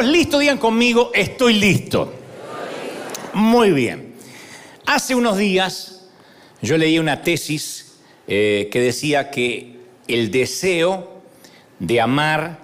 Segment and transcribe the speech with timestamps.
[0.00, 0.40] ¿Estamos listos?
[0.40, 2.10] Digan conmigo, estoy listo.
[3.34, 4.14] Muy bien.
[4.86, 6.06] Hace unos días
[6.62, 9.78] yo leí una tesis eh, que decía que
[10.08, 11.20] el deseo
[11.80, 12.60] de amar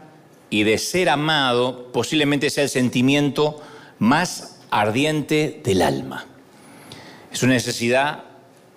[0.49, 3.61] y de ser amado posiblemente sea el sentimiento
[3.99, 6.25] más ardiente del alma.
[7.31, 8.25] Es una necesidad,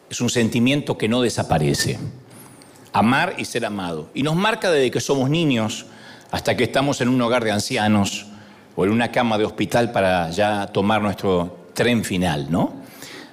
[0.10, 1.98] es un sentimiento que no desaparece.
[2.92, 4.10] Amar y ser amado.
[4.14, 5.86] Y nos marca desde que somos niños
[6.30, 8.26] hasta que estamos en un hogar de ancianos
[8.80, 12.72] o en una cama de hospital para ya tomar nuestro tren final, ¿no?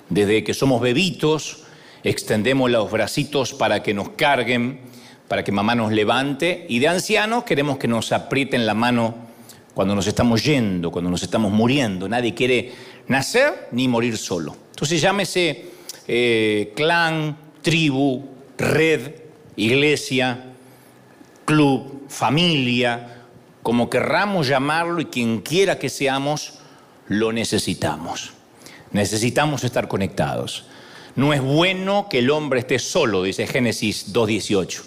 [0.09, 1.63] Desde que somos bebitos,
[2.03, 4.81] extendemos los bracitos para que nos carguen,
[5.29, 9.15] para que mamá nos levante, y de ancianos queremos que nos aprieten la mano
[9.73, 12.09] cuando nos estamos yendo, cuando nos estamos muriendo.
[12.09, 12.73] Nadie quiere
[13.07, 14.57] nacer ni morir solo.
[14.71, 15.67] Entonces llámese
[16.09, 18.25] eh, clan, tribu,
[18.59, 19.13] red,
[19.55, 20.43] iglesia,
[21.45, 23.16] club, familia,
[23.67, 26.53] como querramos llamarlo y quien quiera que seamos,
[27.09, 28.31] lo necesitamos.
[28.93, 30.67] Necesitamos estar conectados.
[31.17, 34.83] No es bueno que el hombre esté solo, dice Génesis 2.18.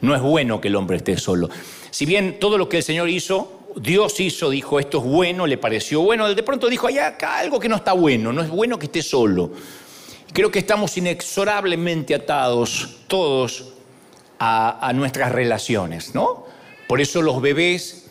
[0.00, 1.48] No es bueno que el hombre esté solo.
[1.92, 5.56] Si bien todo lo que el Señor hizo, Dios hizo, dijo, esto es bueno, le
[5.56, 8.80] pareció bueno, de pronto dijo, hay acá algo que no está bueno, no es bueno
[8.80, 9.52] que esté solo.
[10.32, 13.74] Creo que estamos inexorablemente atados todos
[14.40, 16.46] a, a nuestras relaciones, ¿no?
[16.88, 18.03] Por eso los bebés,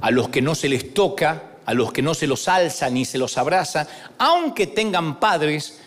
[0.00, 3.04] a los que no se les toca, a los que no se los alza ni
[3.04, 3.86] se los abraza,
[4.18, 5.78] aunque tengan padres,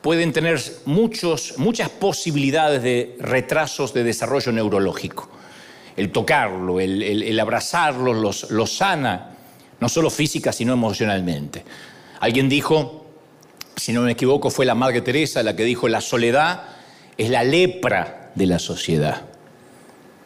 [0.00, 5.28] pueden tener muchos, muchas posibilidades de retrasos de desarrollo neurológico.
[5.96, 9.36] El tocarlo, el, abrazarlo los, los sana,
[9.80, 11.64] no solo física, sino emocionalmente.
[12.20, 13.06] Alguien dijo,
[13.76, 16.62] si no me equivoco, fue la Madre Teresa la que dijo, la soledad
[17.16, 19.22] es la lepra de la sociedad.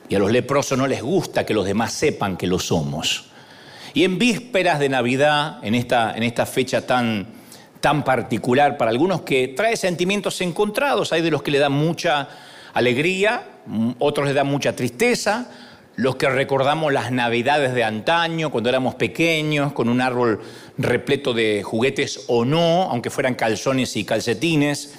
[0.08, 3.26] Y a los leprosos no les gusta que los demás sepan que lo somos.
[3.94, 7.26] Y en vísperas de Navidad, en esta, en fecha tan,
[7.80, 12.28] tan particular para algunos que trae sentimientos encontrados, hay de los que le dan mucha
[12.74, 13.44] alegría,
[13.98, 15.48] otros le dan mucha tristeza,
[15.96, 20.40] los que recordamos las navidades de antaño, cuando éramos pequeños, con un árbol
[20.76, 24.94] repleto de juguetes o no, aunque fueran calzones y calcetines,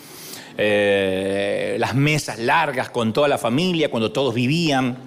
[0.62, 4.98] eh, las mesas largas con toda la familia, cuando todos vivían,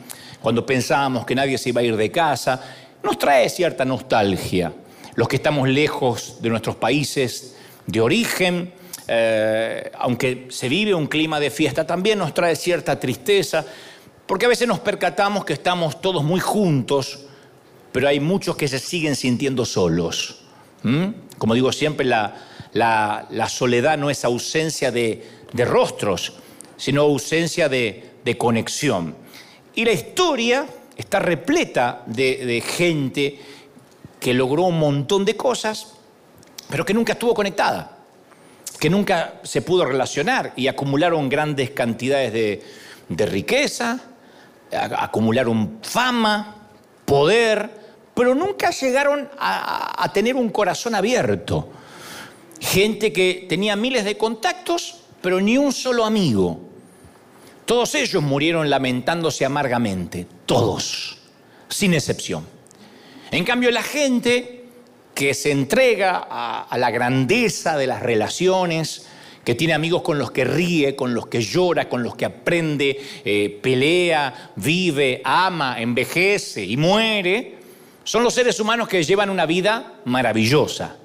[0.40, 2.58] cuando pensábamos que nadie se iba a ir de casa,
[3.02, 4.72] nos trae cierta nostalgia.
[5.14, 7.54] Los que estamos lejos de nuestros países
[7.86, 8.72] de origen,
[9.06, 13.62] eh, aunque se vive un clima de fiesta, también nos trae cierta tristeza,
[14.26, 17.26] porque a veces nos percatamos que estamos todos muy juntos,
[17.92, 20.38] pero hay muchos que se siguen sintiendo solos.
[21.38, 26.34] Como digo siempre, la, soledad no es ausencia de, rostros,
[26.76, 29.16] sino ausencia de, de conexión.
[29.74, 33.40] Y la historia está repleta de, gente
[34.20, 35.94] que logró un montón de cosas,
[36.68, 37.98] pero que nunca estuvo conectada,
[38.78, 44.00] que nunca se pudo relacionar y acumularon grandes cantidades de, riqueza,
[44.72, 46.56] acumularon fama,
[47.04, 47.82] poder,
[48.14, 51.68] pero nunca llegaron a, tener un corazón abierto.
[52.60, 56.60] Gente que tenía miles de contactos, pero ni un solo amigo.
[57.64, 61.18] Todos ellos murieron lamentándose amargamente, todos,
[61.68, 62.46] sin excepción.
[63.30, 64.64] En cambio, la gente
[65.14, 69.06] que se entrega a, la grandeza de las relaciones,
[69.44, 73.00] que tiene amigos con los que ríe, con los que llora, con los que aprende,
[73.24, 77.58] eh, pelea, vive, ama, envejece y muere,
[78.04, 80.96] son los seres humanos que llevan una vida maravillosa.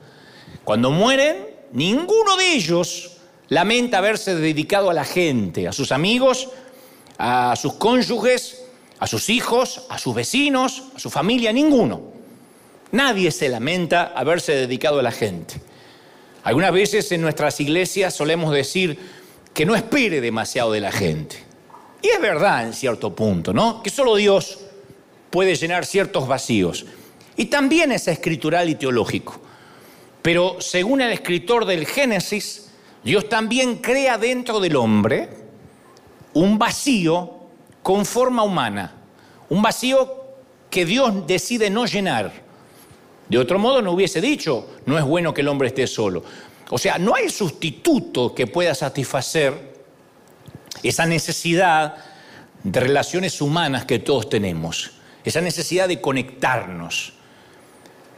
[0.64, 1.38] Cuando mueren,
[1.72, 3.17] ninguno de ellos
[3.50, 6.50] lamenta haberse dedicado a la gente, a sus amigos,
[7.18, 8.64] a sus cónyuges,
[9.00, 12.02] a sus hijos, a sus vecinos, a su familia, ninguno.
[12.92, 15.56] Nadie se lamenta haberse dedicado a la gente.
[16.44, 18.98] Algunas veces en nuestras iglesias solemos decir
[19.54, 21.38] que no espere demasiado de la gente.
[22.02, 23.84] Y es verdad en cierto punto, ¿no?
[23.84, 24.60] Que solo Dios
[25.30, 26.86] puede llenar ciertos vacíos.
[27.36, 29.42] Y también es escritural y teológico.
[30.22, 32.67] Pero según el escritor del Génesis,
[33.08, 35.30] Dios también crea dentro del hombre
[36.34, 37.36] un vacío
[37.82, 38.96] con forma humana,
[39.48, 40.26] un vacío
[40.70, 42.34] que Dios decide no llenar.
[43.30, 46.22] De otro modo no hubiese dicho, no es bueno que el hombre esté solo.
[46.70, 49.54] O sea, no hay sustituto que pueda satisfacer
[50.84, 51.96] esa necesidad
[52.62, 54.92] de relaciones humanas que todos tenemos,
[55.24, 57.14] esa necesidad de conectarnos.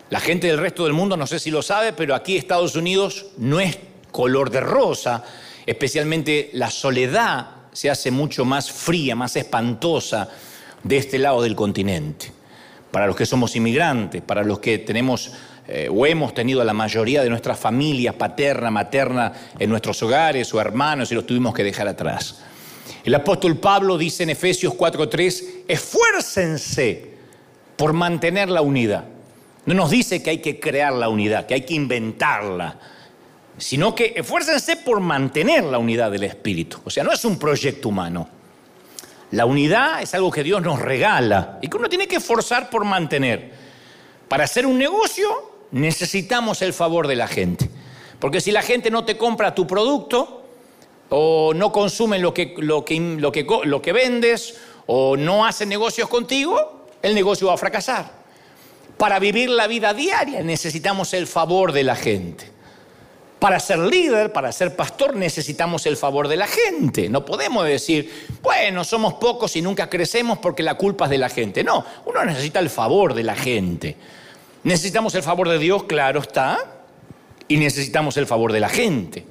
[0.09, 3.27] La gente del resto del mundo, no sé si lo sabe, pero aquí Estados Unidos
[3.37, 3.77] no es
[4.11, 5.23] color de rosa,
[5.65, 10.29] especialmente la soledad se hace mucho más fría, más espantosa
[10.83, 12.33] de este lado del continente.
[12.91, 15.31] para los que somos inmigrantes, para los que tenemos
[15.67, 20.51] eh, o hemos tenido a la mayoría de nuestras familias paterna, materna en nuestros hogares
[20.55, 22.41] o hermanos y los tuvimos que dejar atrás.
[23.03, 27.13] El apóstol Pablo dice en Efesios 4:3, esfuércense
[27.75, 29.05] por mantener la unidad.
[29.67, 32.79] No nos dice que hay que crear la unidad, que hay que inventarla,
[33.59, 36.79] sino que esfuércense por mantener la unidad del Espíritu.
[36.85, 38.27] O sea, no es un proyecto humano.
[39.31, 42.85] La unidad es algo que Dios nos regala y que uno tiene que esforzar por
[42.85, 43.51] mantener.
[44.27, 47.69] Para hacer un negocio necesitamos el favor de la gente.
[48.19, 50.45] Porque si la gente no te compra tu producto
[51.09, 54.55] o no consume lo que, lo que, lo que, lo que vendes
[54.87, 58.11] o no hace negocios contigo, el negocio va a fracasar.
[58.97, 62.58] Para vivir la vida diaria necesitamos el favor de la gente.
[63.39, 67.07] Para ser líder, para ser pastor, necesitamos el favor de la gente.
[67.07, 71.29] No podemos decir, bueno, somos pocos y nunca crecemos porque la culpa es de la
[71.29, 71.63] gente.
[71.63, 73.95] No, uno necesita el favor de la gente.
[74.63, 76.57] Necesitamos el favor de Dios, claro está,
[77.47, 79.25] y necesitamos el favor de la gente.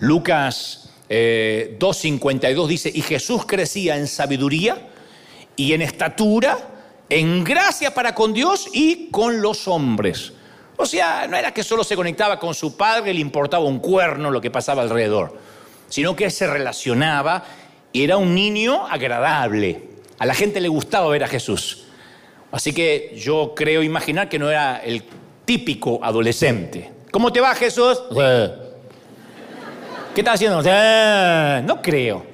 [0.00, 4.88] Lucas 2.52 eh, dice, y Jesús crecía en sabiduría
[5.56, 6.58] y en estatura,
[7.08, 10.34] en gracia para con Dios y con los hombres.
[10.76, 14.30] O sea, no era que solo se conectaba con su padre, le importaba un cuerno
[14.30, 15.38] lo que pasaba alrededor,
[15.88, 17.44] sino que se relacionaba
[17.92, 19.82] y era un niño agradable.
[20.18, 21.84] A la gente le gustaba ver a Jesús.
[22.52, 25.02] Así que yo creo imaginar que no era el
[25.44, 26.92] típico adolescente.
[27.10, 28.02] ¿Cómo te va Jesús?
[30.14, 30.62] ¿Qué estás haciendo?
[31.62, 32.24] No creo.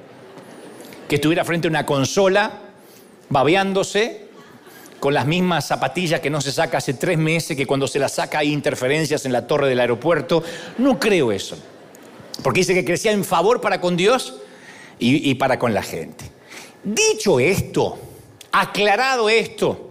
[1.07, 2.51] Que estuviera frente a una consola,
[3.29, 4.22] babeándose,
[5.03, 8.13] con las mismas zapatillas que no se saca hace tres meses, que cuando se las
[8.13, 10.41] saca hay interferencias en la torre del aeropuerto.
[10.77, 11.57] No creo eso.
[12.41, 14.35] Porque dice que crecía en favor para con Dios
[14.99, 16.23] y, para con la gente.
[16.85, 17.99] Dicho esto,
[18.53, 19.89] aclarado esto,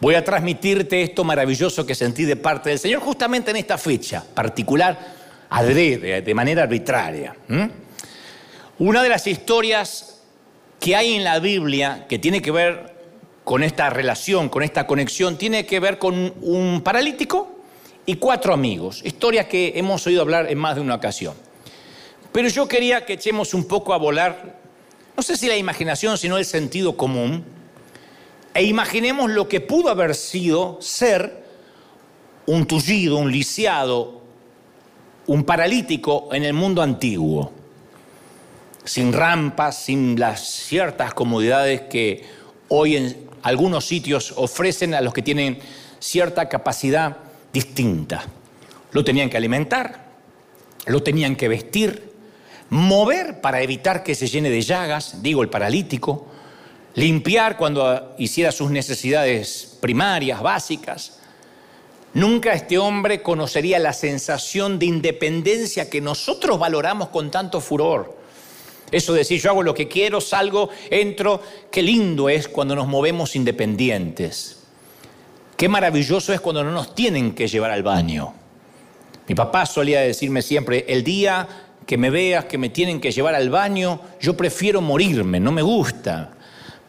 [0.00, 4.24] Voy a transmitirte esto maravilloso que sentí de parte del Señor justamente en esta fecha
[4.34, 4.98] particular,
[5.48, 7.36] adrede, de manera arbitraria.
[8.80, 10.22] Una de las historias
[10.80, 12.97] que hay en la Biblia que tiene que ver
[13.48, 17.48] con esta relación, con esta conexión, tiene que ver con un paralítico
[18.04, 19.00] y cuatro amigos.
[19.02, 21.32] Historias que hemos oído hablar en más de una ocasión.
[22.30, 24.60] Pero yo quería que echemos un poco a volar,
[25.16, 27.42] no sé si la imaginación, sino el sentido común
[28.52, 31.42] e imaginemos lo que pudo haber sido ser
[32.44, 34.20] un tullido, un lisiado,
[35.26, 37.50] un paralítico en el mundo antiguo,
[38.84, 42.26] sin rampas, sin las ciertas comodidades que
[42.68, 45.58] hoy en algunos sitios ofrecen a los que tienen
[45.98, 47.16] cierta capacidad
[47.52, 48.24] distinta.
[48.92, 50.06] Lo tenían que alimentar,
[50.86, 52.12] lo tenían que vestir,
[52.70, 56.26] mover para evitar que se llene de llagas, digo el paralítico,
[56.94, 61.20] limpiar cuando hiciera sus necesidades primarias, básicas.
[62.14, 68.17] Nunca este hombre conocería la sensación de independencia que nosotros valoramos con tanto furor.
[68.90, 72.86] Eso de decir, yo hago lo que quiero, salgo, entro, qué lindo es cuando nos
[72.86, 74.62] movemos independientes.
[75.56, 78.34] Qué maravilloso es cuando no nos tienen que llevar al baño.
[79.26, 81.48] Mi papá solía decirme siempre, el día
[81.86, 85.62] que me veas que me tienen que llevar al baño, yo prefiero morirme, no me
[85.62, 86.32] gusta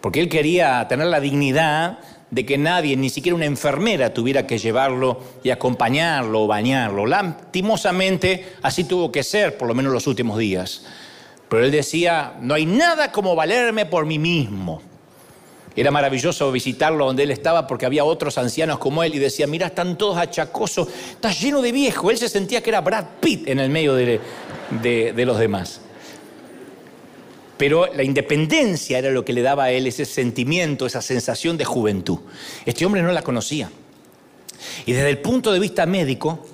[0.01, 2.00] porque él quería tener la dignidad
[2.31, 7.05] de que nadie, ni siquiera una enfermera, tuviera que llevarlo y acompañarlo o bañarlo.
[7.05, 10.85] Lastimosamente, así tuvo que ser, por lo menos los últimos días.
[11.49, 14.81] Pero él decía, no hay nada como valerme por mí mismo.
[15.75, 19.67] Era maravilloso visitarlo donde él estaba porque había otros ancianos como él y decía, mira,
[19.67, 22.11] están todos achacosos, está lleno de viejo.
[22.11, 24.19] Él se sentía que era Brad Pitt en el medio de,
[24.81, 25.81] de los demás.
[27.57, 31.65] Pero la independencia era lo que le daba a él ese sentimiento, esa sensación de
[31.65, 32.19] juventud.
[32.65, 33.69] Este hombre no la conocía.
[34.85, 36.45] Y desde el punto de vista médico,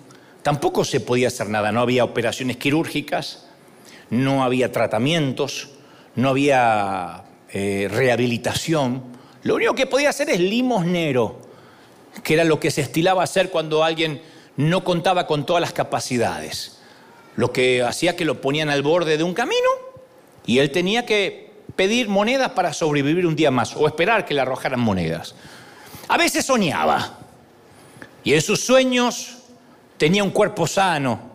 [0.42, 1.72] tampoco se podía hacer nada.
[1.72, 3.45] No había operaciones quirúrgicas,
[4.10, 5.70] no había tratamientos,
[6.16, 9.04] no había eh, rehabilitación.
[9.44, 11.42] Lo único que podía hacer es limosnero,
[12.24, 14.22] que era lo que se estilaba hacer cuando alguien
[14.58, 16.80] no contaba con todas las capacidades.
[17.36, 19.70] Lo que hacía que lo ponían al borde de un camino
[20.46, 24.42] y él tenía que pedir monedas para sobrevivir un día más o esperar que le
[24.42, 25.36] arrojaran monedas.
[26.08, 27.20] A veces soñaba
[28.24, 29.38] y en sus sueños
[29.98, 31.35] tenía un cuerpo sano.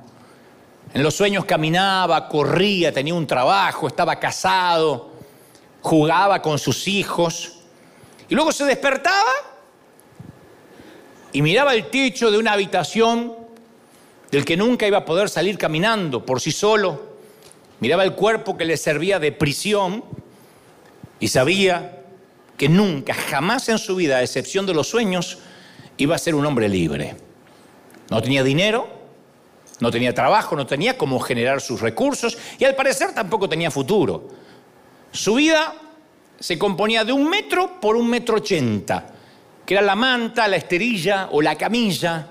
[0.93, 5.13] En los sueños caminaba, corría, tenía un trabajo, estaba casado,
[5.81, 7.59] jugaba con sus hijos.
[8.29, 9.33] Y luego se despertaba
[11.33, 13.35] y miraba el techo de una habitación
[14.31, 17.11] del que nunca iba a poder salir caminando por sí solo
[17.81, 20.05] miraba el cuerpo que le servía de prisión
[21.19, 22.03] y sabía
[22.57, 25.39] que nunca, jamás en su vida, a excepción de los sueños,
[25.97, 27.17] iba a ser un hombre libre.
[28.11, 28.89] No tenía dinero,
[29.81, 34.29] no tenía trabajo, no tenía cómo generar sus recursos y al parecer tampoco tenía futuro.
[35.11, 35.75] Su vida
[36.39, 39.07] se componía de un metro por un metro ochenta,
[39.67, 42.29] que era la manta, la esterilla o la camilla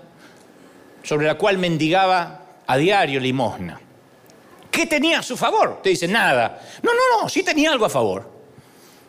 [1.04, 3.80] sobre la cual mendigaba a diario limosna.
[4.70, 5.82] ¿Qué tenía a su favor?
[5.82, 6.62] Te dicen, nada.
[6.84, 8.32] No, no, no, sí tenía algo a favor.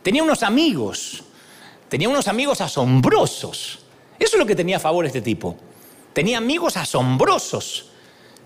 [0.02, 1.22] Tenía unos amigos,
[1.88, 3.80] tenía unos amigos asombrosos.
[4.18, 5.56] Eso es lo que tenía a favor este tipo.
[6.14, 7.89] Tenía amigos asombrosos.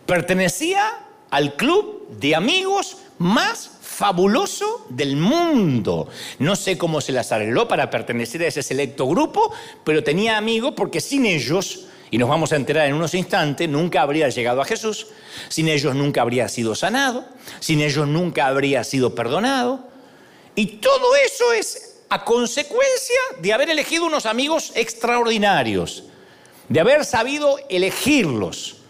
[0.06, 0.98] Pertenecía
[1.30, 6.08] al club de amigos más fabuloso del mundo.
[6.38, 10.74] No sé cómo se las arregló para pertenecer a ese selecto grupo, pero tenía amigos
[10.76, 14.64] porque sin ellos, y nos vamos a enterar en unos instantes, nunca habría llegado a
[14.64, 15.06] Jesús,
[15.48, 17.24] sin ellos nunca habría sido sanado,
[17.60, 19.88] sin ellos nunca habría sido perdonado.
[20.54, 26.04] Y todo eso es a consecuencia de haber elegido unos amigos extraordinarios,
[26.68, 28.83] de haber sabido elegirlos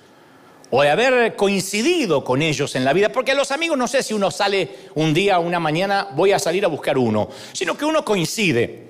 [0.76, 4.12] o de haber coincidido con ellos en la vida, porque los amigos no sé si
[4.12, 7.84] uno sale un día o una mañana, voy a salir a buscar uno, sino que
[7.84, 8.88] uno coincide,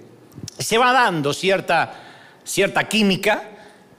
[0.59, 1.93] se va dando cierta,
[2.43, 3.51] cierta química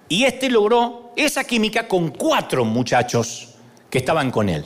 [0.09, 3.49] y este logró esa química con cuatro muchachos
[3.91, 4.65] que estaban con él.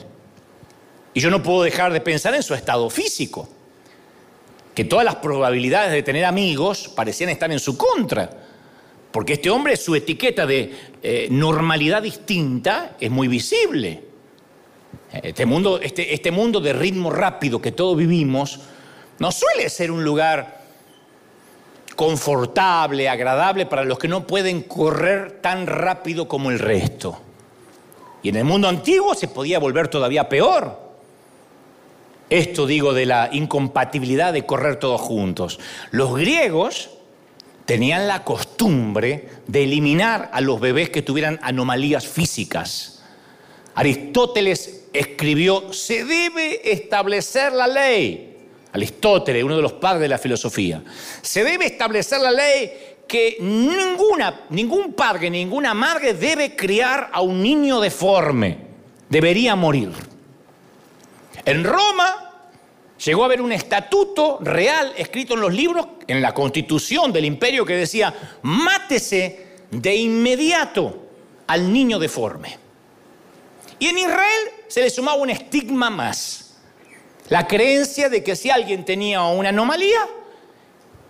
[1.12, 3.50] Y yo no puedo dejar de pensar en su estado físico,
[4.74, 8.30] que todas las probabilidades de tener amigos parecían estar en su contra.
[9.10, 14.04] Porque este hombre, su etiqueta de eh, normalidad distinta es muy visible.
[15.12, 18.60] Este mundo, este, este mundo de ritmo rápido que todos vivimos
[19.18, 20.60] no suele ser un lugar
[21.96, 27.20] confortable, agradable para los que no pueden correr tan rápido como el resto.
[28.22, 30.78] Y en el mundo antiguo se podía volver todavía peor.
[32.30, 35.58] Esto digo de la incompatibilidad de correr todos juntos.
[35.90, 36.90] Los griegos
[37.70, 43.00] tenían la costumbre de eliminar a los bebés que tuvieran anomalías físicas.
[43.76, 48.38] Aristóteles escribió, se debe establecer la ley.
[48.72, 50.82] Aristóteles, uno de los padres de la filosofía.
[51.22, 52.72] Se debe establecer la ley
[53.06, 58.58] que ninguna, ningún padre, ninguna madre debe criar a un niño deforme.
[59.08, 59.92] Debería morir.
[61.44, 62.29] En Roma
[63.04, 67.64] Llegó a haber un estatuto real escrito en los libros, en la constitución del imperio,
[67.64, 71.08] que decía, mátese de inmediato
[71.46, 72.58] al niño deforme.
[73.78, 76.58] Y en Israel se le sumaba un estigma más.
[77.30, 80.06] La creencia de que si alguien tenía una anomalía,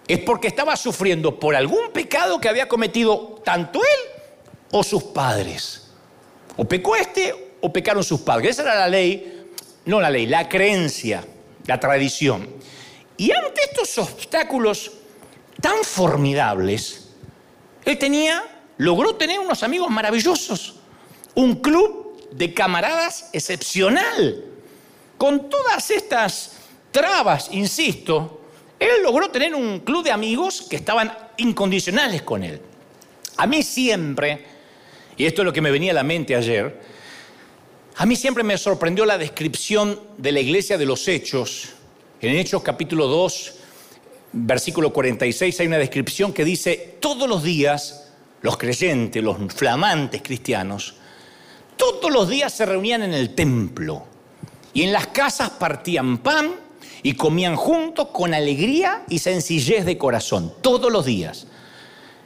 [0.06, 4.22] es porque estaba sufriendo por algún pecado que había cometido tanto él
[4.70, 5.88] o sus padres.
[6.56, 8.50] O pecó este o pecaron sus padres.
[8.50, 9.44] Esa era la ley,
[9.86, 11.24] no la ley, la creencia
[11.70, 12.48] la tradición.
[13.16, 14.90] Y ante estos obstáculos
[15.60, 17.10] tan formidables,
[17.84, 18.42] él tenía,
[18.76, 20.80] logró tener unos amigos maravillosos,
[21.36, 24.44] un club de camaradas excepcional.
[25.16, 26.56] Con todas estas
[26.90, 28.40] trabas, insisto,
[28.80, 32.60] él logró tener un club de amigos que estaban incondicionales con él.
[33.36, 34.44] A mí siempre,
[35.16, 36.80] y esto es lo que me venía a la mente ayer,
[38.00, 41.74] a mí siempre me sorprendió la descripción de la iglesia de los Hechos.
[42.22, 43.54] En Hechos capítulo 2,
[44.32, 50.94] versículo 46, hay una descripción que dice, todos los días los creyentes, los flamantes cristianos,
[51.76, 54.06] todos los días se reunían en el templo
[54.72, 56.54] y en las casas partían pan
[57.02, 61.48] y comían juntos con alegría y sencillez de corazón, todos los días.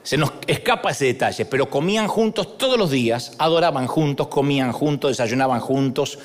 [0.04, 5.12] Se nos escapa ese detalle, pero comían juntos todos los días, adoraban juntos, comían juntos,
[5.12, 6.18] desayunaban juntos,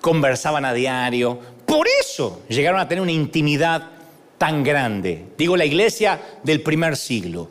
[0.00, 1.36] conversaban a diario.
[1.66, 3.90] Por eso llegaron a tener una intimidad
[4.38, 5.24] tan grande.
[5.36, 7.48] Digo, la iglesia del primer siglo.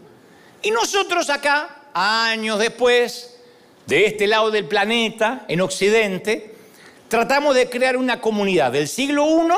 [0.64, 3.38] Y nosotros acá, años después,
[3.86, 6.56] de este lado del planeta, en Occidente,
[7.10, 9.52] tratamos de crear una comunidad del siglo I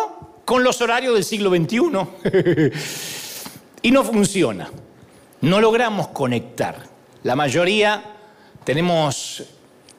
[0.46, 2.72] con los horarios del siglo XXI.
[3.84, 4.72] y no funciona
[5.42, 6.76] no logramos conectar.
[7.24, 8.04] La mayoría
[8.64, 9.44] tenemos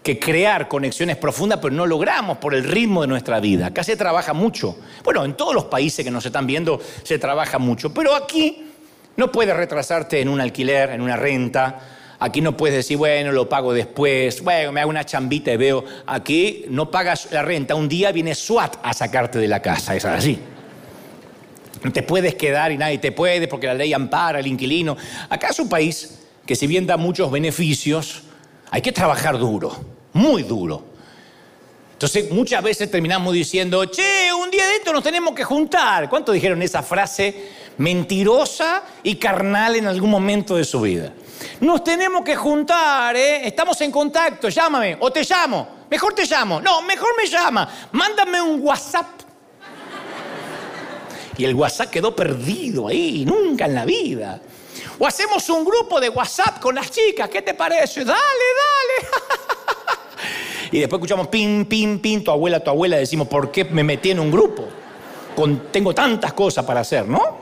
[0.02, 3.66] que crear conexiones profundas, pero no logramos por el ritmo de nuestra vida.
[3.66, 4.76] Acá se trabaja mucho.
[5.04, 8.64] Bueno, en todos los países que nos están viendo se trabaja mucho, pero aquí
[9.16, 11.80] no puedes retrasarte en un alquiler, en una renta.
[12.20, 15.84] Aquí no puedes decir, bueno, lo pago después, bueno, me hago una chambita y veo.
[16.06, 17.74] Aquí no pagas la renta.
[17.74, 20.38] Un día viene SWAT a sacarte de la casa, es así.
[21.92, 24.96] Te puedes quedar y nadie te puede porque la ley ampara al inquilino.
[25.28, 28.22] Acá es un país que si bien da muchos beneficios,
[28.70, 29.76] hay que trabajar duro,
[30.12, 30.84] muy duro.
[31.92, 36.08] Entonces muchas veces terminamos diciendo, che, un día de esto nos tenemos que juntar.
[36.08, 37.34] ¿Cuántos dijeron esa frase
[37.78, 41.12] mentirosa y carnal en algún momento de su vida.
[41.60, 43.46] Nos tenemos que juntar, ¿eh?
[43.46, 45.86] Estamos en contacto, llámame o te llamo.
[45.88, 46.60] Mejor te llamo.
[46.60, 47.68] No, mejor me llama.
[47.92, 49.06] Mándame un WhatsApp.
[51.38, 54.40] Y el WhatsApp quedó perdido ahí, nunca en la vida.
[54.98, 58.04] O hacemos un grupo de WhatsApp con las chicas, ¿qué te parece?
[58.04, 59.10] Dale, dale.
[60.72, 64.10] y después escuchamos pin, pin, pin, tu abuela, tu abuela, decimos, ¿por qué me metí
[64.10, 64.68] en un grupo?
[65.70, 67.38] Tengo tantas cosas para hacer, ¿no?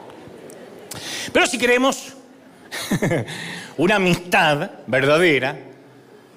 [1.32, 2.12] Pero si queremos
[3.78, 5.58] una amistad verdadera,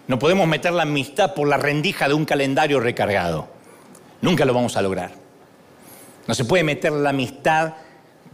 [0.07, 3.49] no podemos meter la amistad por la rendija de un calendario recargado.
[4.21, 5.28] Nunca lo vamos a lograr.
[6.29, 7.73] No se puede meter la amistad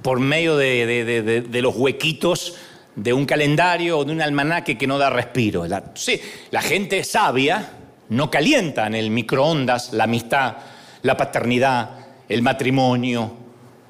[0.01, 2.57] por medio de, los huequitos
[2.93, 5.65] de un calendario o de un almanaque que no da respiro.
[5.65, 6.19] La, sí,
[6.51, 7.69] la gente sabia
[8.09, 10.57] no calienta en el microondas la amistad,
[11.03, 11.91] la paternidad,
[12.27, 13.31] el matrimonio.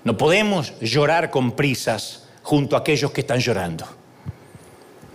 [0.04, 3.88] No podemos llorar con prisas junto a aquellos que están llorando.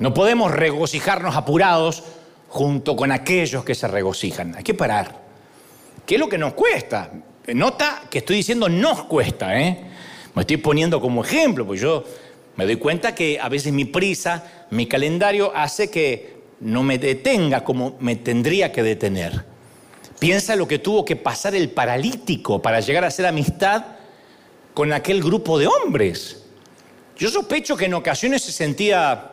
[0.00, 2.02] No podemos regocijarnos apurados
[2.49, 4.56] junto con aquellos que se regocijan.
[4.56, 5.20] Hay que parar.
[6.04, 7.12] ¿Qué es lo que nos cuesta?
[7.54, 9.85] Nota que estoy diciendo nos cuesta, ¿eh?
[10.35, 12.04] Me estoy poniendo como ejemplo, pues yo
[12.57, 17.64] me doy cuenta que a veces mi prisa, mi calendario hace que no me detenga
[17.64, 19.45] como me tendría que detener.
[20.19, 23.85] Piensa lo que tuvo que pasar el paralítico para llegar a hacer amistad
[24.75, 26.45] con aquel grupo de hombres.
[27.16, 29.33] Yo sospecho que en ocasiones se sentía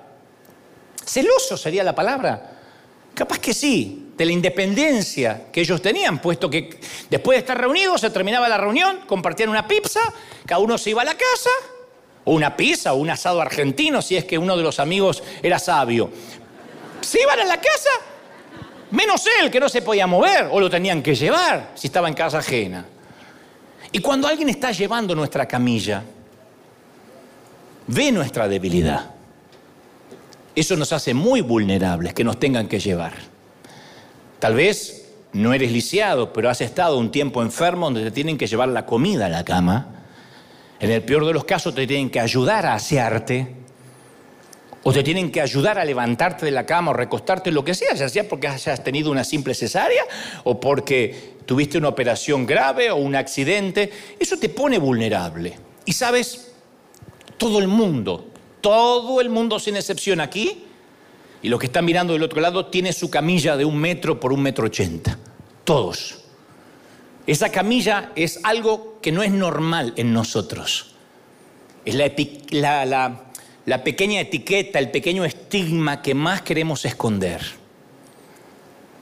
[1.05, 2.57] celoso, sería la palabra
[3.17, 8.01] Capaz que sí, de la independencia que ellos tenían, puesto que después de estar reunidos
[8.01, 9.99] se terminaba la reunión, compartían una pizza,
[10.45, 11.49] cada uno se iba a la casa,
[12.25, 15.59] o una pizza, o un asado argentino, si es que uno de los amigos era
[15.59, 16.09] sabio.
[17.01, 17.89] Se iban a la casa,
[18.91, 22.13] menos él, que no se podía mover, o lo tenían que llevar si estaba en
[22.13, 22.85] casa ajena.
[23.91, 26.03] Y cuando alguien está llevando nuestra camilla,
[27.87, 29.17] ve nuestra debilidad
[30.57, 33.13] eso nos hace muy vulnerables que nos tengan que llevar.
[34.39, 38.47] Tal vez no eres lisiado, pero has estado un tiempo enfermo donde te tienen que
[38.47, 40.05] llevar la comida a la cama.
[40.79, 43.55] En el peor de los casos te tienen que ayudar a asearte.
[44.83, 47.93] O te tienen que ayudar a levantarte de la cama o recostarte, lo que sea,
[47.93, 50.03] ya sea porque hayas tenido una simple cesárea
[50.45, 53.91] o porque tuviste una operación grave o un accidente.
[54.17, 55.57] Eso te pone vulnerable.
[55.83, 56.53] Y sabes,
[57.37, 58.27] todo el mundo
[58.61, 60.65] todo el mundo sin excepción aquí,
[61.41, 64.33] y los que están mirando del otro lado, tiene su camilla de un metro por
[64.33, 65.17] un metro ochenta.
[65.63, 66.19] Todos.
[67.27, 70.95] Esa camilla es algo que no es normal en nosotros.
[71.85, 73.21] Es la,
[73.65, 77.41] la pequeña etiqueta, el pequeño estigma que más queremos esconder.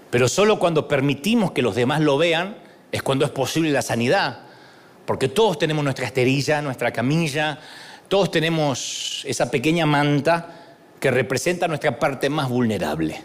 [0.09, 2.57] Pero solo cuando permitimos que los demás lo vean
[2.91, 4.39] es cuando es posible la sanidad.
[5.05, 7.59] Porque todos tenemos nuestra esterilla, nuestra camilla,
[8.07, 10.64] todos tenemos esa pequeña manta
[11.05, 13.21] que representa nuestra parte más vulnerable.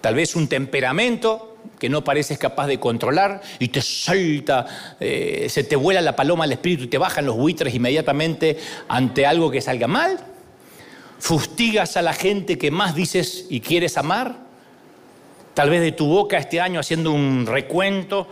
[0.00, 5.62] Tal vez un temperamento que no pareces capaz de controlar y te salta, eh, se
[5.62, 8.56] te vuela la paloma al espíritu y te bajan los buitres inmediatamente
[8.88, 10.18] ante algo que salga mal.
[11.18, 14.38] Fustigas a la gente que más dices y quieres amar.
[15.52, 18.26] Tal vez de tu boca este año haciendo un recuento,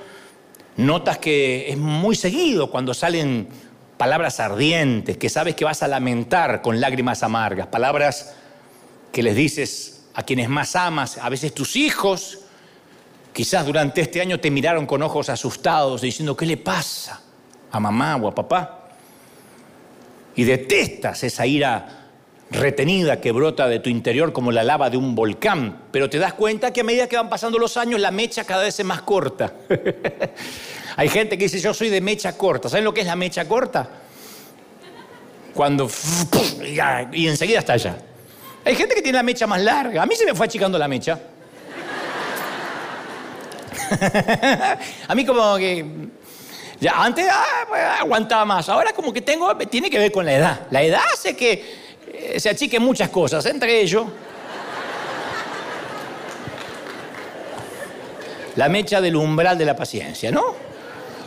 [0.79, 3.47] notas que es muy seguido cuando salen
[3.99, 8.37] palabras ardientes que sabes que vas a lamentar con lágrimas amargas, palabras
[9.15, 12.41] que les dices a quienes más amas, a veces tus hijos,
[13.33, 17.23] quizás durante este año te miraron con ojos asustados diciendo, ¿qué le pasa
[17.71, 18.89] a mamá o a papá?
[20.35, 22.09] Y detestas esa ira
[22.51, 26.35] retenida que brota de tu interior como la lava de un volcán, pero te das
[26.35, 29.03] cuenta que a medida que van pasando los años la mecha cada vez es más
[29.03, 29.55] corta.
[30.97, 32.69] Hay gente que dice, yo soy de mecha corta.
[32.69, 33.89] ¿Saben lo que es la mecha corta?
[35.55, 35.89] Cuando...
[37.13, 37.97] Y enseguida está allá.
[38.65, 40.03] Hay gente que tiene la mecha más larga.
[40.03, 41.19] A mí se me fue achicando la mecha.
[45.09, 45.85] a mí como que...
[46.81, 48.69] Ya, antes ah, aguantaba más.
[48.69, 49.55] Ahora como que tengo...
[49.57, 50.67] Tiene que ver con la edad.
[50.71, 53.45] La edad hace que eh, se achiquen muchas cosas.
[53.47, 54.07] Entre ellos...
[58.57, 60.55] La mecha del umbral de la paciencia, ¿no?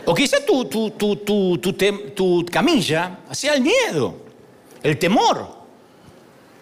[0.06, 4.14] O quizá tu, tu, tu, camilla sea el miedo,
[4.82, 5.57] el temor.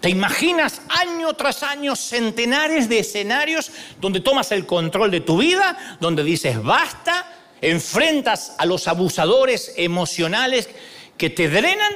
[0.07, 5.97] ¿Te imaginas año tras año centenares de escenarios donde tomas el control de tu vida,
[5.99, 7.27] donde dices basta,
[7.61, 10.69] enfrentas a los abusadores emocionales
[11.19, 11.93] que te drenan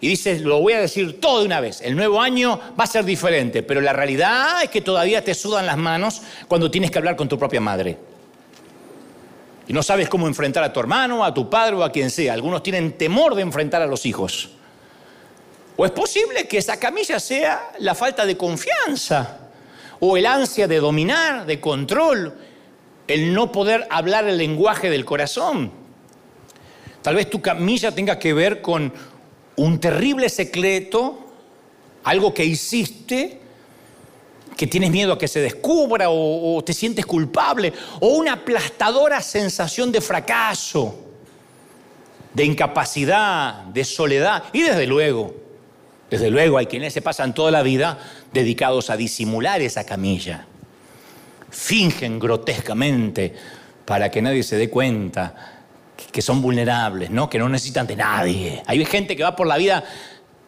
[0.00, 2.88] y dices, lo voy a decir todo de una vez, el nuevo año va a
[2.88, 6.98] ser diferente, pero la realidad es que todavía te sudan las manos cuando tienes que
[6.98, 7.98] hablar con tu propia madre
[9.68, 12.32] y no sabes cómo enfrentar a tu hermano, a tu padre o a quien sea.
[12.32, 14.57] Algunos tienen temor de enfrentar a los hijos.
[15.80, 19.38] O es posible que esa camilla sea la falta de confianza,
[20.00, 22.36] o el ansia de dominar, de control,
[23.06, 25.70] el no poder hablar el lenguaje del corazón.
[27.00, 28.92] Tal vez tu camilla tenga que ver con
[29.54, 31.16] un terrible secreto,
[32.02, 33.40] algo que hiciste,
[34.56, 39.92] que tienes miedo a que se descubra o, te sientes culpable, o una aplastadora sensación
[39.92, 40.98] de fracaso,
[42.34, 44.42] de incapacidad, de soledad.
[44.52, 45.47] Y desde luego,
[46.10, 47.98] desde luego hay quienes se pasan toda la vida
[48.32, 50.46] dedicados a disimular esa camilla.
[51.50, 53.34] Fingen grotescamente
[53.84, 55.34] para que nadie se dé cuenta
[56.12, 57.28] que son vulnerables, ¿no?
[57.28, 58.62] que no necesitan de nadie.
[58.66, 59.84] Hay gente que va por la vida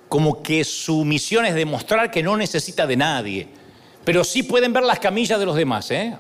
[0.09, 3.49] como que su misión es demostrar que no necesita de nadie,
[4.05, 5.90] pero sí pueden ver las camillas de los demás.
[5.90, 6.16] ¿eh?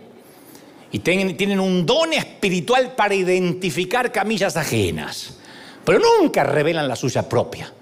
[0.92, 5.38] Y tienen, tienen un don espiritual para identificar camillas ajenas,
[5.84, 7.72] pero nunca revelan la suya propia.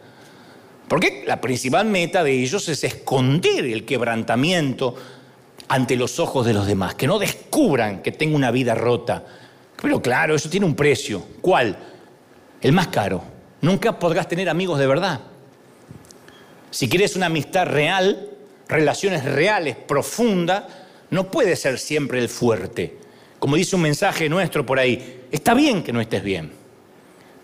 [0.88, 4.94] Porque la principal meta de ellos es esconder el quebrantamiento
[5.68, 9.24] ante los ojos de los demás, que no descubran que tengo una vida rota.
[9.80, 11.22] Pero claro, eso tiene un precio.
[11.40, 11.76] ¿Cuál?
[12.60, 13.22] El más caro.
[13.60, 15.20] Nunca podrás tener amigos de verdad.
[16.70, 18.30] Si quieres una amistad real,
[18.66, 20.64] relaciones reales, profundas,
[21.10, 22.96] no puede ser siempre el fuerte.
[23.38, 26.52] Como dice un mensaje nuestro por ahí, está bien que no estés bien.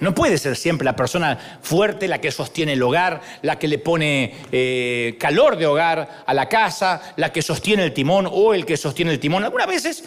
[0.05, 3.79] No puede ser siempre la persona fuerte la que sostiene el hogar, la que le
[3.79, 8.67] pone eh, calor de hogar a la casa, la que sostiene el timón o el
[8.67, 9.45] que sostiene el timón.
[9.45, 10.05] Algunas veces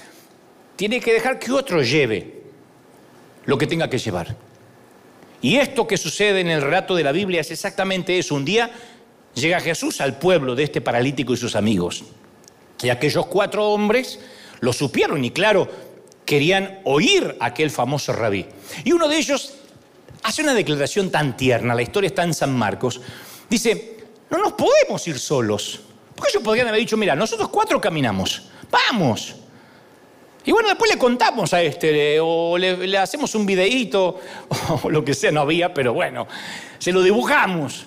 [0.76, 2.44] tiene que dejar que otro lleve
[3.46, 4.36] lo que tenga que llevar.
[5.42, 8.36] Y esto que sucede en el relato de la Biblia es exactamente eso.
[8.36, 8.70] Un día
[9.34, 12.04] llega Jesús al pueblo de este paralítico y sus amigos.
[12.84, 14.20] Y aquellos cuatro hombres
[14.60, 15.68] lo supieron y claro,
[16.24, 18.46] querían oír a aquel famoso rabí.
[18.84, 19.57] Y uno de ellos
[20.24, 23.02] hace una declaración tan tierna, la historia está en San Marcos,
[23.50, 23.98] dice,
[24.30, 25.82] no nos podemos ir solos.
[26.16, 29.36] Porque ellos podrían haber dicho, mira, nosotros cuatro caminamos, vamos.
[30.44, 34.20] Y bueno, después le contamos a este, o le, hacemos un videíto,
[34.84, 36.28] o lo que sea, no había, pero bueno,
[36.80, 37.86] se lo dibujamos.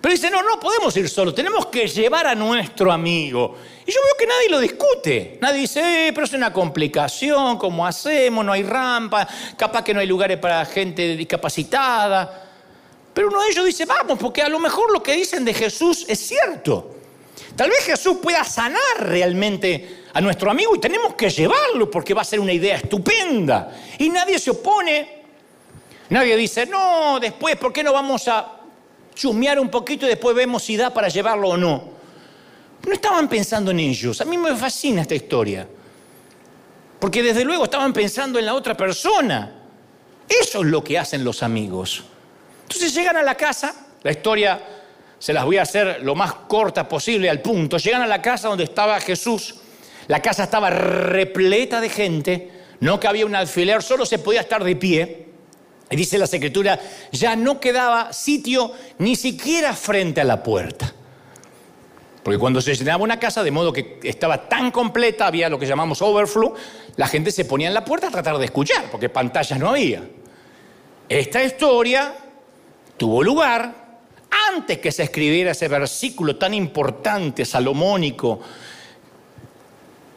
[0.00, 3.56] Pero dice, no, no podemos ir solos, tenemos que llevar a nuestro amigo.
[3.84, 5.38] Y yo veo que nadie lo discute.
[5.40, 8.44] Nadie dice, eh, pero es una complicación, ¿cómo hacemos?
[8.44, 12.44] No hay rampa, capaz que no hay lugares para gente discapacitada.
[13.12, 16.04] Pero uno de ellos dice, vamos, porque a lo mejor lo que dicen de Jesús
[16.08, 16.94] es cierto.
[17.56, 22.22] Tal vez Jesús pueda sanar realmente a nuestro amigo y tenemos que llevarlo porque va
[22.22, 23.76] a ser una idea estupenda.
[23.98, 25.22] Y nadie se opone.
[26.10, 28.57] Nadie dice, no, después, ¿por qué no vamos a
[29.18, 31.82] chusmear un poquito y después vemos si da para llevarlo o no.
[32.86, 34.20] No estaban pensando en ellos.
[34.20, 35.66] A mí me fascina esta historia.
[37.00, 39.60] Porque desde luego estaban pensando en la otra persona.
[40.28, 42.04] Eso es lo que hacen los amigos.
[42.62, 44.62] Entonces llegan a la casa, la historia
[45.18, 47.76] se las voy a hacer lo más corta posible al punto.
[47.76, 49.56] Llegan a la casa donde estaba Jesús.
[50.06, 52.50] La casa estaba repleta de gente,
[52.80, 55.27] no cabía un alfiler, solo se podía estar de pie.
[55.90, 56.78] Y dice la escritura,
[57.12, 60.92] ya no quedaba sitio ni siquiera frente a la puerta.
[62.22, 65.66] Porque cuando se llenaba una casa, de modo que estaba tan completa, había lo que
[65.66, 66.54] llamamos overflow,
[66.96, 70.02] la gente se ponía en la puerta a tratar de escuchar, porque pantallas no había.
[71.08, 72.14] Esta historia
[72.98, 73.88] tuvo lugar
[74.50, 78.40] antes que se escribiera ese versículo tan importante, salomónico,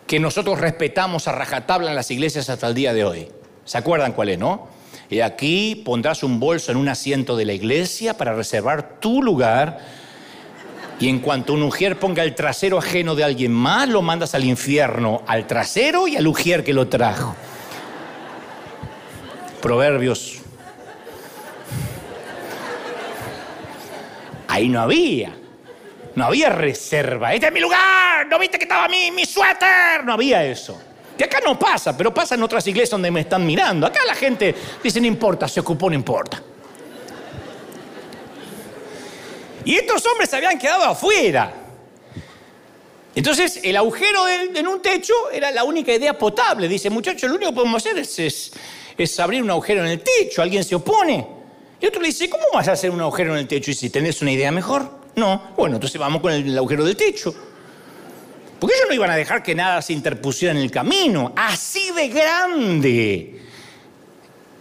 [0.05, 3.31] que nosotros respetamos a rajatabla en las iglesias hasta el día de hoy.
[3.63, 4.80] ¿Se acuerdan cuál es, no?
[5.11, 9.79] Y aquí pondrás un bolso en un asiento de la iglesia para reservar tu lugar.
[11.01, 14.45] Y en cuanto un ujier ponga el trasero ajeno de alguien más, lo mandas al
[14.45, 17.35] infierno, al trasero y al ujier que lo trajo.
[19.61, 20.37] Proverbios.
[24.47, 25.35] Ahí no había.
[26.15, 27.33] No había reserva.
[27.33, 28.27] Este es mi lugar.
[28.27, 30.05] ¿No viste que estaba mi, mi suéter?
[30.05, 30.81] No había eso.
[31.23, 33.87] Acá no pasa, pero pasa en otras iglesias donde me están mirando.
[33.87, 36.41] Acá la gente dice, no importa, se ocupó, no importa.
[39.63, 41.53] Y estos hombres se habían quedado afuera.
[43.13, 46.67] Entonces, el agujero en un techo era la única idea potable.
[46.67, 48.51] Dice, muchachos, lo único que podemos hacer es,
[48.97, 50.41] es, abrir un agujero en el techo.
[50.41, 51.27] Alguien se opone.
[51.79, 53.71] Y otro le dice, ¿cómo vas a hacer un agujero en el techo?
[53.71, 55.01] Y si tenés una idea mejor.
[55.15, 55.51] No.
[55.57, 57.35] Bueno, entonces vamos con el agujero del techo.
[58.61, 61.33] Porque ellos no iban a dejar que nada se interpusiera en el camino.
[61.35, 63.41] Así de grande.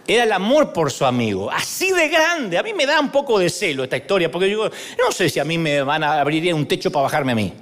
[0.07, 1.51] Era el amor por su amigo.
[1.51, 2.57] Así de grande.
[2.57, 4.31] A mí me da un poco de celo esta historia.
[4.31, 7.33] Porque yo no sé si a mí me van a abrir un techo para bajarme
[7.33, 7.53] a mí.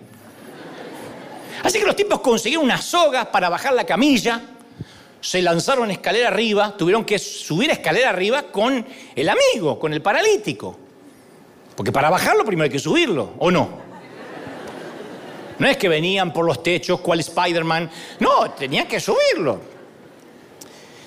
[1.62, 4.42] Así que los tipos consiguieron unas sogas para bajar la camilla.
[5.20, 6.74] Se lanzaron escalera arriba.
[6.78, 10.80] Tuvieron que subir escalera arriba con el amigo, con el paralítico.
[11.76, 13.89] Porque para bajarlo primero hay que subirlo, ¿o no?
[15.60, 17.92] No es que venían por los techos, cual Spider-Man.
[18.20, 19.60] No, tenían que subirlo.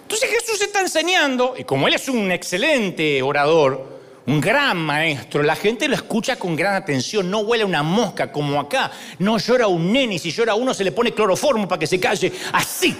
[0.03, 5.57] Entonces Jesús está enseñando, y como él es un excelente orador, un gran maestro, la
[5.57, 9.91] gente lo escucha con gran atención, no huele una mosca como acá, no llora un
[9.91, 12.95] nene, si llora uno se le pone cloroformo para que se calle, así.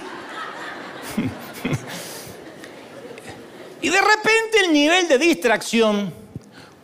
[3.81, 6.11] y de repente el nivel de distracción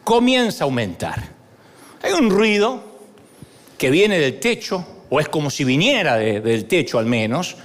[0.03, 1.27] comienza a aumentar.
[2.03, 2.88] Hay un ruido
[3.79, 7.55] que viene del techo, o es como si viniera del techo al menos,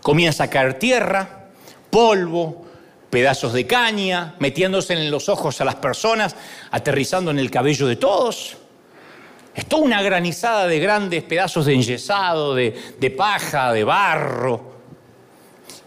[0.00, 1.48] comienza a caer tierra,
[1.90, 2.64] polvo,
[3.10, 6.36] pedazos de caña, metiéndose en los ojos a las personas,
[6.70, 8.56] aterrizando en el cabello de todos.
[9.52, 14.70] Es toda una granizada de grandes pedazos de enyesado, de, de paja, de barro.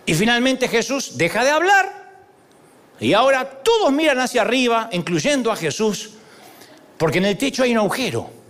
[0.05, 2.03] Y finalmente Jesús deja de hablar.
[2.99, 6.11] Y ahora todos miran hacia arriba, incluyendo a Jesús,
[6.97, 8.42] porque en el techo hay un agujero.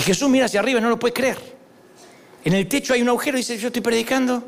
[0.00, 1.36] Y Jesús mira hacia arriba y no lo puede creer.
[2.42, 4.42] En el techo hay un agujero y dice, yo estoy predicando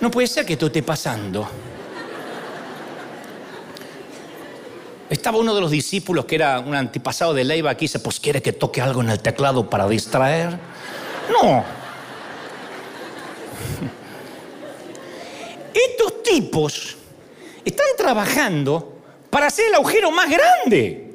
[0.00, 1.48] no puede ser que esto esté pasando.
[5.10, 8.20] Estaba uno de los discípulos que era un antepasado de Leiva aquí y dice, pues
[8.20, 10.58] quiere que toque algo en el teclado para distraer.
[11.30, 11.64] No.
[15.74, 16.96] Estos tipos
[17.64, 18.98] están trabajando
[19.30, 21.07] para hacer el agujero más grande.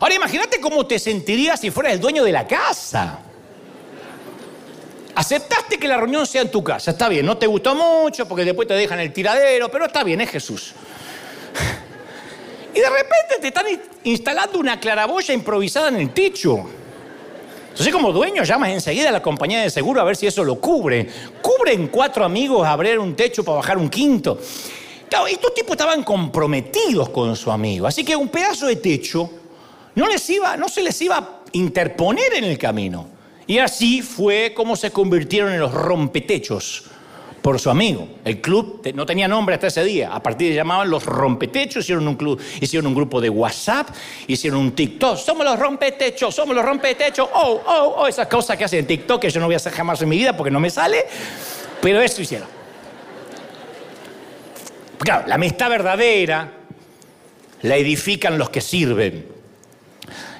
[0.00, 3.20] Ahora imagínate cómo te sentirías si fueras el dueño de la casa.
[5.14, 8.44] Aceptaste que la reunión sea en tu casa, está bien, no te gustó mucho porque
[8.44, 10.74] después te dejan el tiradero, pero está bien, es Jesús.
[12.72, 13.66] Y de repente te están
[14.04, 16.64] instalando una claraboya improvisada en el techo.
[17.70, 20.60] Entonces, como dueño, llamas enseguida a la compañía de seguro a ver si eso lo
[20.60, 21.08] cubre.
[21.42, 24.38] Cubren cuatro amigos a abrir un techo para bajar un quinto.
[25.08, 27.86] Claro, estos tipos estaban comprometidos con su amigo.
[27.86, 29.30] Así que un pedazo de techo
[29.98, 33.08] no, les iba, no se les iba a interponer en el camino.
[33.48, 36.84] Y así fue como se convirtieron en los rompetechos
[37.42, 38.06] por su amigo.
[38.24, 40.14] El club no tenía nombre hasta ese día.
[40.14, 43.88] A partir de llamaban los rompetechos, hicieron un club, hicieron un grupo de WhatsApp,
[44.28, 45.16] hicieron un TikTok.
[45.16, 47.28] Somos los rompetechos, somos los rompetechos.
[47.34, 49.72] Oh, oh, oh, esas cosas que hacen en TikTok que yo no voy a hacer
[49.72, 51.06] jamás en mi vida porque no me sale.
[51.82, 52.46] Pero eso hicieron.
[55.00, 56.52] Claro, la amistad verdadera
[57.62, 59.37] la edifican los que sirven.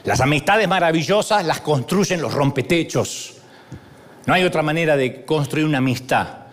[0.09, 3.35] Las amistades maravillosas las construyen los rompetechos.
[4.25, 6.47] No hay otra manera de construir una amistad.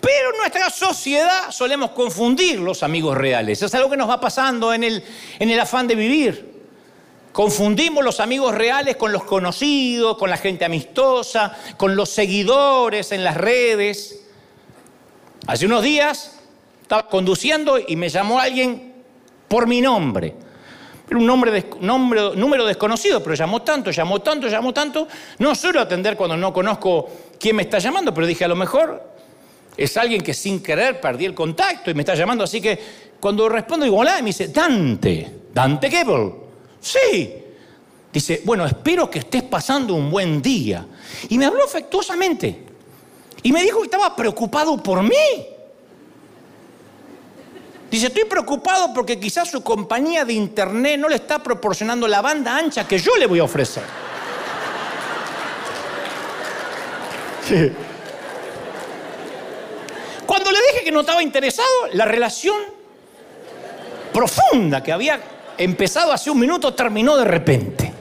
[0.00, 3.62] Pero en nuestra sociedad solemos confundir los amigos reales.
[3.62, 5.04] Es algo que nos va pasando en el,
[5.38, 6.64] en el afán de vivir.
[7.30, 13.22] Confundimos los amigos reales con los conocidos, con la gente amistosa, con los seguidores en
[13.22, 14.26] las redes.
[15.46, 16.40] Hace unos días
[16.82, 18.94] estaba conduciendo y me llamó alguien
[19.46, 20.49] por mi nombre.
[21.10, 21.64] Era un nombre,
[22.36, 25.08] número desconocido, pero llamó tanto, llamó tanto, llamó tanto.
[25.38, 29.10] No suelo atender cuando no conozco quién me está llamando, pero dije, a lo mejor
[29.76, 32.44] es alguien que sin querer perdí el contacto y me está llamando.
[32.44, 32.78] Así que
[33.18, 36.32] cuando respondo, digo, hola, y me dice, Dante, Dante Gebel.
[36.78, 37.34] Sí.
[38.12, 40.86] Dice, bueno, espero que estés pasando un buen día.
[41.28, 42.66] Y me habló afectuosamente.
[43.42, 45.16] Y me dijo que estaba preocupado por mí.
[47.90, 52.56] Dice, estoy preocupado porque quizás su compañía de internet no le está proporcionando la banda
[52.56, 53.82] ancha que yo le voy a ofrecer.
[60.26, 62.56] Cuando le dije que no estaba interesado, la relación
[64.12, 65.20] profunda que había
[65.58, 67.92] empezado hace un minuto terminó de repente.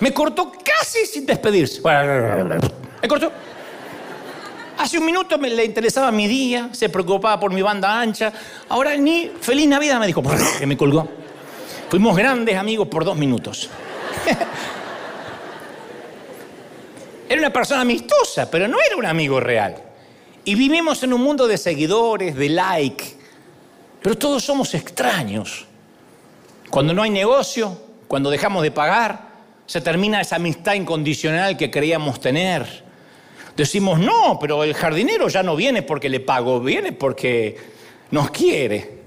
[0.00, 1.80] Me cortó casi sin despedirse.
[3.00, 3.32] Me cortó.
[4.78, 8.32] Hace un minuto me le interesaba mi día, se preocupaba por mi banda ancha.
[8.68, 10.22] Ahora ni feliz Navidad me dijo,
[10.58, 11.08] que me colgó.
[11.88, 13.68] Fuimos grandes amigos por dos minutos.
[17.28, 19.76] era una persona amistosa, pero no era un amigo real.
[20.44, 23.04] Y vivimos en un mundo de seguidores, de like.
[24.02, 25.66] Pero todos somos extraños.
[26.70, 27.76] Cuando no hay negocio,
[28.08, 29.32] cuando dejamos de pagar,
[29.66, 32.91] se termina esa amistad incondicional que creíamos tener.
[33.56, 37.56] Decimos, no, pero el jardinero ya no viene porque le pago, viene porque
[38.10, 39.02] nos quiere.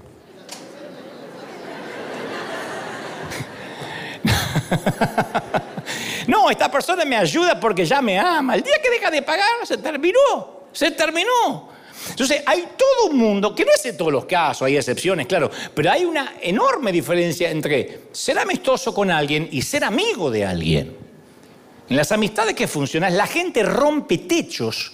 [6.28, 8.54] no, esta persona me ayuda porque ya me ama.
[8.54, 11.70] El día que deja de pagar, se terminó, se terminó.
[12.10, 15.50] Entonces, hay todo un mundo, que no es en todos los casos, hay excepciones, claro,
[15.74, 21.05] pero hay una enorme diferencia entre ser amistoso con alguien y ser amigo de alguien.
[21.88, 24.92] En las amistades que funcionan, la gente rompe techos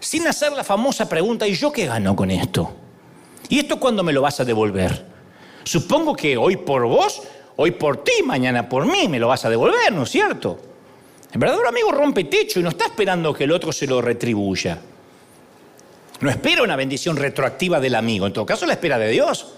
[0.00, 2.72] sin hacer la famosa pregunta, ¿y yo qué gano con esto?
[3.48, 5.06] ¿Y esto cuándo me lo vas a devolver?
[5.64, 7.22] Supongo que hoy por vos,
[7.56, 10.58] hoy por ti, mañana por mí, me lo vas a devolver, ¿no es cierto?
[11.32, 14.78] El verdadero amigo rompe techo y no está esperando que el otro se lo retribuya.
[16.20, 19.54] No espera una bendición retroactiva del amigo, en todo caso la espera de Dios.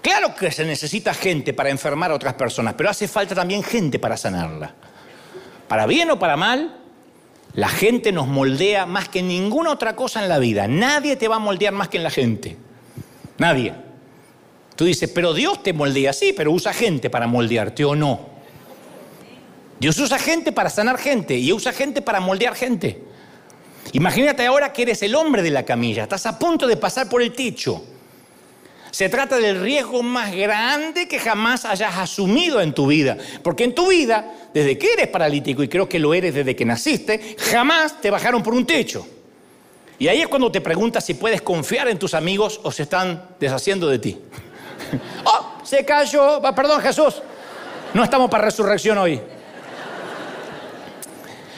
[0.00, 3.98] Claro que se necesita gente para enfermar a otras personas, pero hace falta también gente
[3.98, 4.74] para sanarla.
[5.68, 6.76] Para bien o para mal,
[7.54, 10.66] la gente nos moldea más que ninguna otra cosa en la vida.
[10.66, 12.56] Nadie te va a moldear más que en la gente.
[13.36, 13.74] Nadie.
[14.76, 18.20] Tú dices, pero Dios te moldea, sí, pero usa gente para moldearte o no.
[19.80, 23.02] Dios usa gente para sanar gente y usa gente para moldear gente.
[23.92, 27.22] Imagínate ahora que eres el hombre de la camilla, estás a punto de pasar por
[27.22, 27.82] el techo.
[28.90, 33.16] Se trata del riesgo más grande que jamás hayas asumido en tu vida.
[33.42, 36.64] Porque en tu vida, desde que eres paralítico, y creo que lo eres desde que
[36.64, 39.06] naciste, jamás te bajaron por un techo.
[39.98, 43.30] Y ahí es cuando te preguntas si puedes confiar en tus amigos o se están
[43.40, 44.18] deshaciendo de ti.
[45.24, 45.58] ¡Oh!
[45.64, 46.40] Se cayó.
[46.54, 47.20] Perdón, Jesús.
[47.92, 49.20] No estamos para resurrección hoy.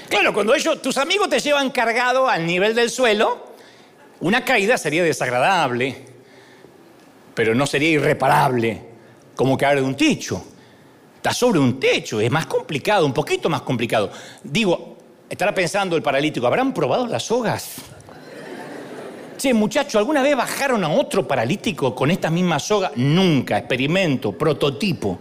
[0.08, 3.54] Claro, cuando ellos, tus amigos te llevan cargado al nivel del suelo,
[4.18, 6.09] una caída sería desagradable,
[7.34, 8.82] pero no sería irreparable,
[9.34, 10.44] como caer de un techo.
[11.16, 14.10] Estás sobre un techo, es más complicado, un poquito más complicado.
[14.42, 14.96] Digo,
[15.28, 17.76] estará pensando el paralítico, ¿habrán probado las sogas?
[19.36, 22.92] Che, muchacho, ¿alguna vez bajaron a otro paralítico con esta misma soga?
[22.96, 25.18] Nunca, experimento, prototipo.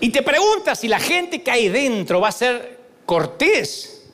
[0.00, 4.04] Y te preguntas si la gente que hay dentro va a ser cortés,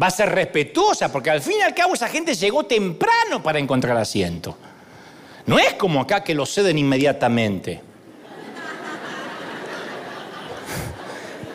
[0.00, 3.58] va a ser respetuosa, porque al fin y al cabo esa gente llegó temprano para
[3.58, 4.56] encontrar asiento.
[5.48, 7.80] No es como acá que lo ceden inmediatamente.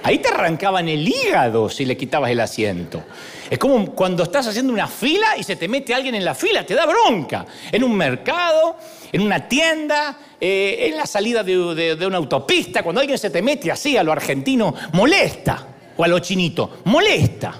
[0.02, 3.04] Ahí te arrancaban el hígado si le quitabas el asiento.
[3.52, 6.66] Es como cuando estás haciendo una fila y se te mete alguien en la fila,
[6.66, 7.46] te da bronca.
[7.72, 8.78] En un mercado,
[9.12, 13.44] en una tienda, eh, en la salida de, de una autopista, cuando alguien se te
[13.44, 17.54] mete así a lo argentino, molesta o a lo chinito, molesta.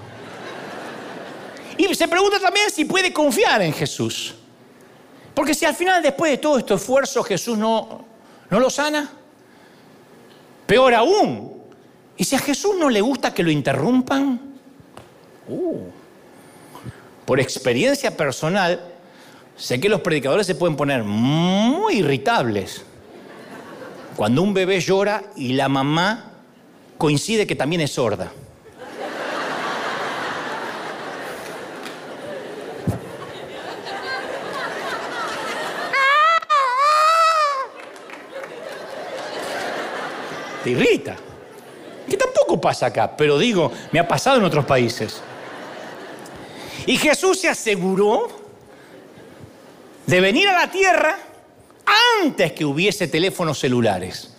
[1.78, 4.34] Y se pregunta también si puede confiar en Jesús.
[5.34, 8.04] Porque si al final, después de todo este esfuerzo, Jesús no,
[8.50, 9.10] no lo sana,
[10.66, 11.52] peor aún,
[12.16, 14.40] y si a Jesús no le gusta que lo interrumpan,
[15.48, 15.78] uh,
[17.24, 18.80] por experiencia personal,
[19.56, 22.84] sé que los predicadores se pueden poner muy irritables
[24.14, 26.30] cuando un bebé llora y la mamá
[26.96, 28.30] coincide que también es sorda.
[40.64, 41.14] Te irrita.
[42.08, 45.20] Que tampoco pasa acá, pero digo, me ha pasado en otros países.
[46.86, 48.28] Y Jesús se aseguró
[50.06, 51.16] de venir a la tierra
[52.22, 54.30] antes que hubiese teléfonos celulares.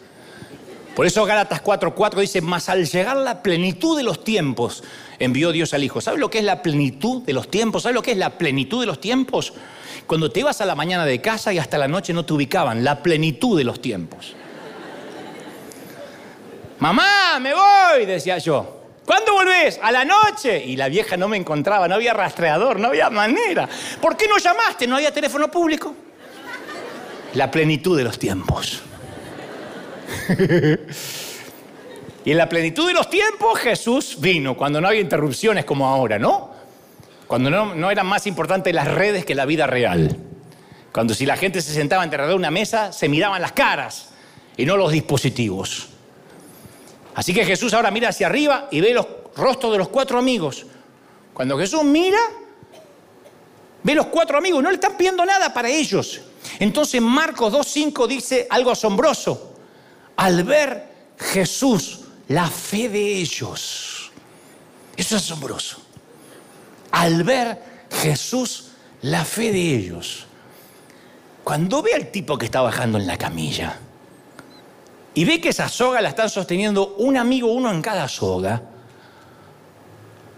[0.96, 4.84] Por eso Gálatas 4:4 dice, mas al llegar la plenitud de los tiempos,
[5.20, 6.02] envió Dios al Hijo.
[6.02, 7.84] ¿Sabes lo que es la plenitud de los tiempos?
[7.84, 9.54] ¿Sabes lo que es la plenitud de los tiempos?
[10.08, 12.84] Cuando te ibas a la mañana de casa y hasta la noche no te ubicaban,
[12.84, 14.36] la plenitud de los tiempos.
[16.80, 18.82] Mamá, me voy, decía yo.
[19.06, 19.80] ¿Cuándo volvés?
[19.82, 20.64] A la noche.
[20.66, 23.70] Y la vieja no me encontraba, no había rastreador, no había manera.
[24.02, 24.88] ¿Por qué no llamaste?
[24.88, 25.96] ¿No había teléfono público?
[27.36, 28.82] La plenitud de los tiempos.
[32.26, 36.18] y en la plenitud de los tiempos Jesús vino, cuando no había interrupciones como ahora,
[36.18, 36.52] ¿no?
[37.28, 40.18] Cuando no, no eran más importantes las redes que la vida real.
[40.92, 44.10] Cuando si la gente se sentaba alrededor de una mesa, se miraban las caras
[44.56, 45.95] y no los dispositivos.
[47.16, 50.66] Así que Jesús ahora mira hacia arriba y ve los rostros de los cuatro amigos.
[51.34, 52.20] Cuando Jesús mira,
[53.84, 56.22] ve los cuatro amigos, no le están pidiendo nada para ellos.
[56.60, 59.54] Entonces Marcos 2.5 dice algo asombroso
[60.18, 64.12] al ver Jesús la fe de ellos.
[64.98, 65.78] Eso es asombroso.
[66.92, 67.62] Al ver
[67.92, 68.72] Jesús
[69.02, 70.26] la fe de ellos.
[71.46, 73.80] Cuando ve al tipo que está bajando en la camilla
[75.16, 78.62] y ve que esa soga la están sosteniendo un amigo, uno en cada soga,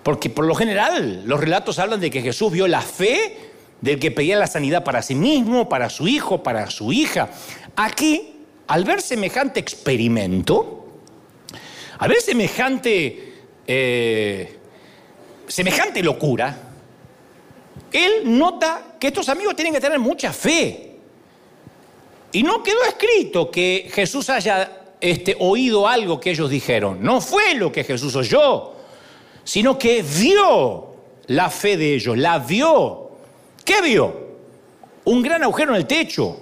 [0.04, 3.52] porque por lo general los relatos hablan de que Jesús vio la fe
[3.82, 7.30] del que pedía la sanidad para sí mismo, para su hijo, para su hija.
[7.76, 8.36] Aquí
[8.68, 10.86] al ver semejante experimento,
[11.98, 13.34] al ver semejante,
[13.66, 14.60] eh,
[15.48, 16.56] semejante locura,
[17.92, 20.87] él nota que estos amigos tienen que tener mucha fe.
[22.32, 27.00] Y no quedó escrito que Jesús haya este, oído algo que ellos dijeron.
[27.02, 28.74] No fue lo que Jesús oyó,
[29.44, 30.96] sino que vio
[31.28, 33.12] la fe de ellos, la vio.
[33.64, 34.28] ¿Qué vio?
[35.06, 36.42] Un gran agujero en el techo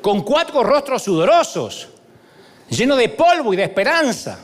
[0.00, 1.88] con cuatro rostros sudorosos,
[2.70, 4.38] lleno de polvo y de esperanza.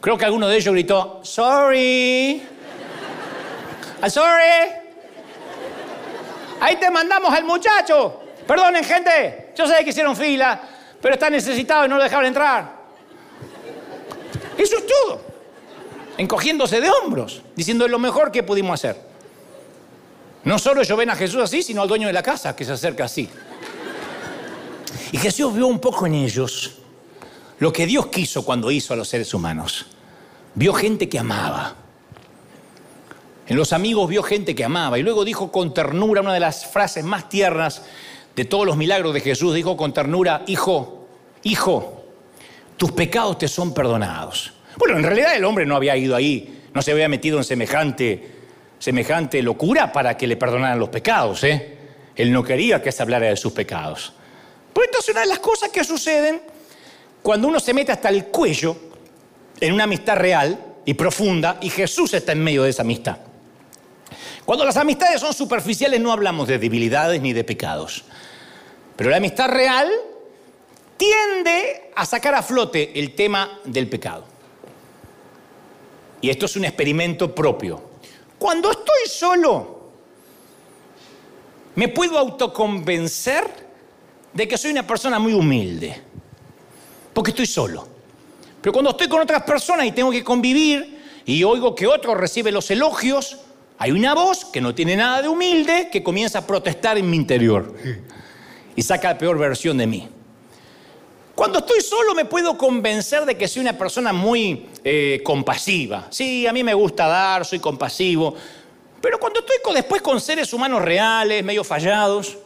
[0.00, 2.42] Creo que alguno de ellos gritó, sorry,
[4.00, 4.72] I'm sorry.
[6.58, 8.21] Ahí te mandamos al muchacho.
[8.46, 10.60] Perdonen, gente, yo sé que hicieron fila,
[11.00, 12.82] pero está necesitado y no lo dejaron entrar.
[14.56, 15.20] Eso es todo.
[16.18, 18.96] Encogiéndose de hombros, diciendo lo mejor que pudimos hacer.
[20.44, 22.72] No solo ellos ven a Jesús así, sino al dueño de la casa que se
[22.72, 23.28] acerca así.
[25.12, 26.78] Y Jesús vio un poco en ellos
[27.58, 29.86] lo que Dios quiso cuando hizo a los seres humanos.
[30.54, 31.76] Vio gente que amaba.
[33.46, 34.98] En los amigos vio gente que amaba.
[34.98, 37.82] Y luego dijo con ternura una de las frases más tiernas
[38.34, 39.54] de todos los milagros de Jesús.
[39.54, 41.06] Dijo con ternura, hijo,
[41.42, 42.04] hijo,
[42.76, 44.52] tus pecados te son perdonados.
[44.76, 48.30] Bueno, en realidad el hombre no había ido ahí, no se había metido en semejante,
[48.78, 51.44] semejante locura para que le perdonaran los pecados.
[51.44, 51.76] ¿eh?
[52.16, 54.12] Él no quería que se hablara de sus pecados.
[54.72, 56.42] Pero entonces una de las cosas que suceden
[57.22, 58.76] cuando uno se mete hasta el cuello
[59.60, 63.18] en una amistad real y profunda y Jesús está en medio de esa amistad.
[64.44, 68.04] Cuando las amistades son superficiales no hablamos de debilidades ni de pecados.
[68.96, 69.90] Pero la amistad real
[70.96, 74.24] tiende a sacar a flote el tema del pecado.
[76.20, 77.82] Y esto es un experimento propio.
[78.38, 79.90] Cuando estoy solo,
[81.74, 83.44] me puedo autoconvencer
[84.32, 86.00] de que soy una persona muy humilde,
[87.12, 87.88] porque estoy solo.
[88.60, 92.52] Pero cuando estoy con otras personas y tengo que convivir y oigo que otro recibe
[92.52, 93.38] los elogios,
[93.82, 97.16] hay una voz que no tiene nada de humilde que comienza a protestar en mi
[97.16, 97.74] interior
[98.76, 100.08] y saca la peor versión de mí.
[101.34, 106.06] Cuando estoy solo me puedo convencer de que soy una persona muy eh, compasiva.
[106.10, 108.36] Sí, a mí me gusta dar, soy compasivo.
[109.00, 112.38] Pero cuando estoy después con seres humanos reales, medio fallados,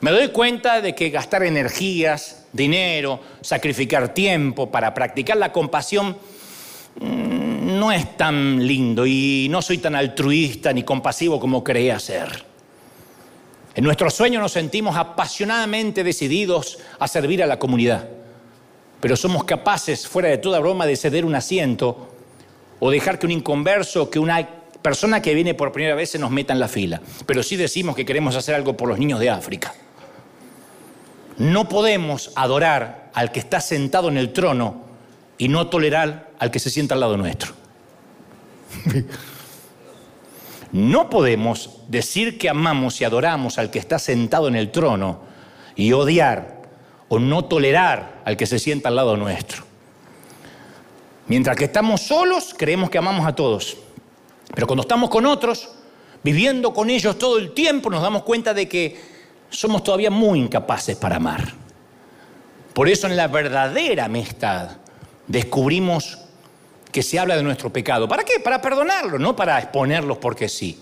[0.00, 6.16] me doy cuenta de que gastar energías, dinero, sacrificar tiempo para practicar la compasión
[6.98, 12.44] no es tan lindo y no soy tan altruista ni compasivo como creía ser.
[13.74, 18.08] En nuestro sueño nos sentimos apasionadamente decididos a servir a la comunidad,
[19.00, 22.08] pero somos capaces, fuera de toda broma, de ceder un asiento
[22.80, 24.46] o dejar que un inconverso, que una
[24.82, 27.00] persona que viene por primera vez se nos meta en la fila.
[27.26, 29.74] Pero sí decimos que queremos hacer algo por los niños de África.
[31.38, 34.89] No podemos adorar al que está sentado en el trono
[35.40, 37.54] y no tolerar al que se sienta al lado nuestro.
[40.70, 45.22] No podemos decir que amamos y adoramos al que está sentado en el trono
[45.74, 46.60] y odiar
[47.08, 49.64] o no tolerar al que se sienta al lado nuestro.
[51.26, 53.78] Mientras que estamos solos, creemos que amamos a todos.
[54.54, 55.70] Pero cuando estamos con otros,
[56.22, 59.00] viviendo con ellos todo el tiempo, nos damos cuenta de que
[59.48, 61.54] somos todavía muy incapaces para amar.
[62.74, 64.76] Por eso en la verdadera amistad
[65.30, 66.18] descubrimos
[66.90, 68.08] que se habla de nuestro pecado.
[68.08, 68.40] ¿Para qué?
[68.40, 70.80] Para perdonarlo, no para exponerlos porque sí.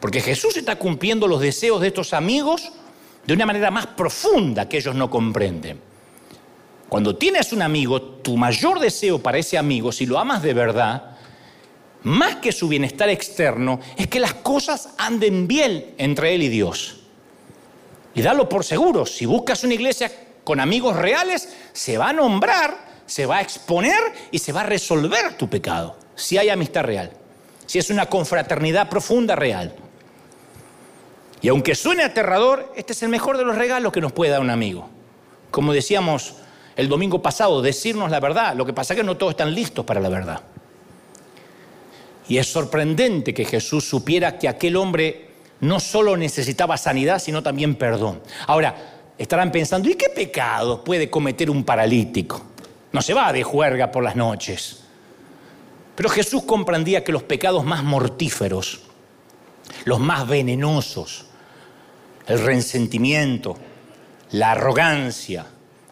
[0.00, 2.72] Porque Jesús está cumpliendo los deseos de estos amigos
[3.26, 5.80] de una manera más profunda que ellos no comprenden.
[6.88, 11.18] Cuando tienes un amigo, tu mayor deseo para ese amigo, si lo amas de verdad,
[12.04, 17.00] más que su bienestar externo, es que las cosas anden bien entre él y Dios.
[18.14, 20.10] Y dalo por seguro, si buscas una iglesia
[20.42, 23.98] con amigos reales, se va a nombrar se va a exponer
[24.30, 27.10] y se va a resolver tu pecado, si hay amistad real,
[27.66, 29.74] si es una confraternidad profunda real.
[31.40, 34.40] Y aunque suene aterrador, este es el mejor de los regalos que nos puede dar
[34.40, 34.90] un amigo.
[35.50, 36.34] Como decíamos
[36.76, 38.54] el domingo pasado, decirnos la verdad.
[38.54, 40.42] Lo que pasa es que no todos están listos para la verdad.
[42.28, 45.30] Y es sorprendente que Jesús supiera que aquel hombre
[45.60, 48.20] no solo necesitaba sanidad, sino también perdón.
[48.46, 48.74] Ahora,
[49.16, 52.47] estarán pensando, ¿y qué pecado puede cometer un paralítico?
[52.92, 54.84] No se va de juerga por las noches.
[55.94, 58.80] Pero Jesús comprendía que los pecados más mortíferos,
[59.84, 61.26] los más venenosos,
[62.26, 63.56] el resentimiento,
[64.30, 65.46] la arrogancia,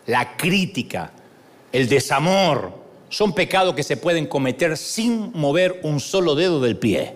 [0.07, 1.11] la crítica,
[1.73, 7.15] el desamor, son pecados que se pueden cometer sin mover un solo dedo del pie,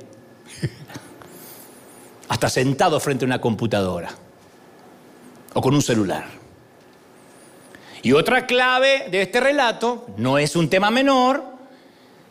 [2.28, 4.11] hasta sentado frente a una computadora
[5.55, 6.39] o con un celular.
[8.03, 11.44] Y otra clave de este relato, no es un tema menor,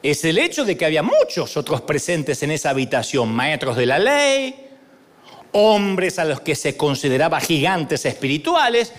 [0.02, 4.00] es el hecho de que había muchos otros presentes en esa habitación, maestros de la
[4.00, 4.68] ley,
[5.52, 8.94] hombres a los que se consideraba gigantes espirituales.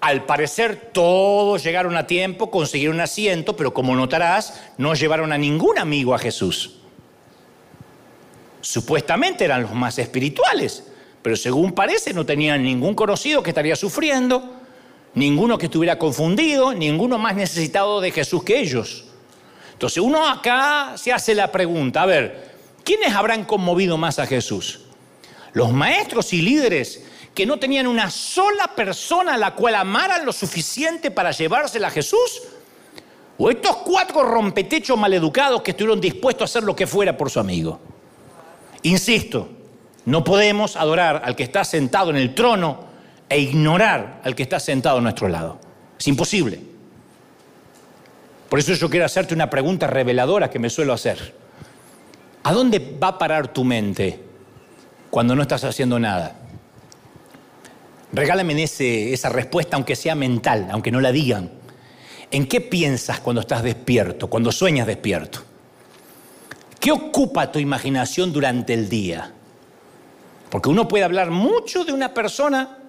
[0.00, 5.38] Al parecer todos llegaron a tiempo, consiguieron un asiento, pero como notarás, no llevaron a
[5.38, 6.78] ningún amigo a Jesús.
[8.60, 10.84] Supuestamente eran los más espirituales,
[11.20, 14.61] pero según parece no tenían ningún conocido que estaría sufriendo
[15.14, 19.04] ninguno que estuviera confundido, ninguno más necesitado de Jesús que ellos.
[19.72, 22.52] Entonces uno acá se hace la pregunta, a ver,
[22.84, 24.80] ¿quiénes habrán conmovido más a Jesús?
[25.52, 27.04] Los maestros y líderes
[27.34, 31.90] que no tenían una sola persona a la cual amaran lo suficiente para llevársela a
[31.90, 32.42] Jesús?
[33.38, 37.40] ¿O estos cuatro rompetechos maleducados que estuvieron dispuestos a hacer lo que fuera por su
[37.40, 37.80] amigo?
[38.82, 39.48] Insisto,
[40.04, 42.91] no podemos adorar al que está sentado en el trono
[43.32, 45.58] e ignorar al que está sentado a nuestro lado.
[45.98, 46.60] Es imposible.
[48.50, 51.34] Por eso yo quiero hacerte una pregunta reveladora que me suelo hacer.
[52.42, 54.20] ¿A dónde va a parar tu mente
[55.10, 56.36] cuando no estás haciendo nada?
[58.12, 61.50] Regálame ese, esa respuesta, aunque sea mental, aunque no la digan.
[62.30, 65.38] ¿En qué piensas cuando estás despierto, cuando sueñas despierto?
[66.78, 69.32] ¿Qué ocupa tu imaginación durante el día?
[70.50, 72.80] Porque uno puede hablar mucho de una persona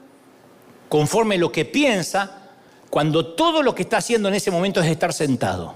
[0.90, 2.44] conforme lo que piensa,
[2.90, 5.76] cuando todo lo que está haciendo en ese momento es estar sentado.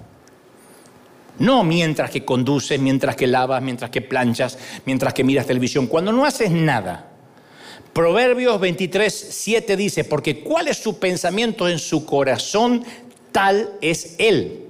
[1.39, 6.11] No mientras que conduces, mientras que lavas, mientras que planchas, mientras que miras televisión, cuando
[6.11, 7.11] no haces nada.
[7.93, 12.83] Proverbios 23, 7 dice, porque cuál es su pensamiento en su corazón,
[13.31, 14.65] tal es él.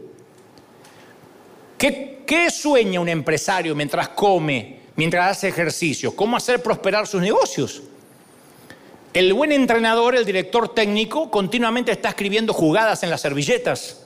[1.78, 6.16] ¿Qué, ¿Qué, sueña un empresario mientras come, mientras hace ejercicio?
[6.16, 7.84] ¿Cómo hacer prosperar sus negocios?
[9.14, 14.04] El buen entrenador, el director técnico, continuamente está escribiendo jugadas en las servilletas.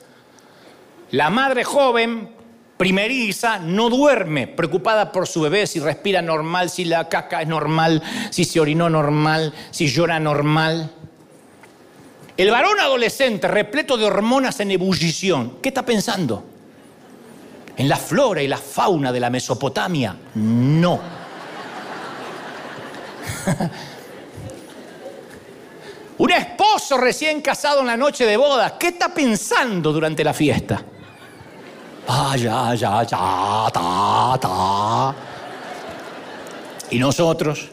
[1.12, 2.30] La madre joven,
[2.78, 8.02] primeriza, no duerme, preocupada por su bebé, si respira normal, si la caca es normal,
[8.30, 10.90] si se orinó normal, si llora normal.
[12.38, 16.46] El varón adolescente, repleto de hormonas en ebullición, ¿qué está pensando?
[17.76, 20.16] ¿En la flora y la fauna de la Mesopotamia?
[20.36, 21.00] No.
[26.22, 30.86] Un esposo recién casado en la noche de boda, ¿qué está pensando durante la fiesta?
[32.08, 32.36] Ah.
[36.92, 37.70] Y nosotros,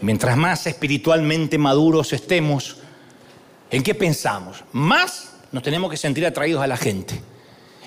[0.00, 2.78] mientras más espiritualmente maduros estemos,
[3.70, 4.64] ¿en qué pensamos?
[4.72, 7.20] Más nos tenemos que sentir atraídos a la gente,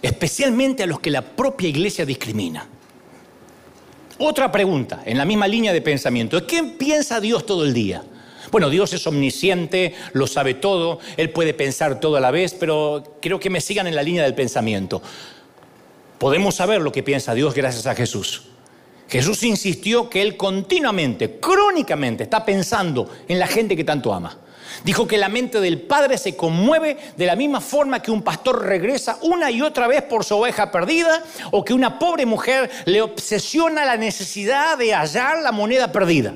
[0.03, 2.67] especialmente a los que la propia iglesia discrimina.
[4.19, 8.03] Otra pregunta, en la misma línea de pensamiento, ¿qué piensa Dios todo el día?
[8.51, 13.17] Bueno, Dios es omnisciente, lo sabe todo, Él puede pensar todo a la vez, pero
[13.21, 15.01] creo que me sigan en la línea del pensamiento.
[16.17, 18.43] Podemos saber lo que piensa Dios gracias a Jesús.
[19.07, 24.37] Jesús insistió que Él continuamente, crónicamente, está pensando en la gente que tanto ama.
[24.83, 28.65] Dijo que la mente del Padre se conmueve de la misma forma que un pastor
[28.65, 33.01] regresa una y otra vez por su oveja perdida o que una pobre mujer le
[33.01, 36.33] obsesiona la necesidad de hallar la moneda perdida.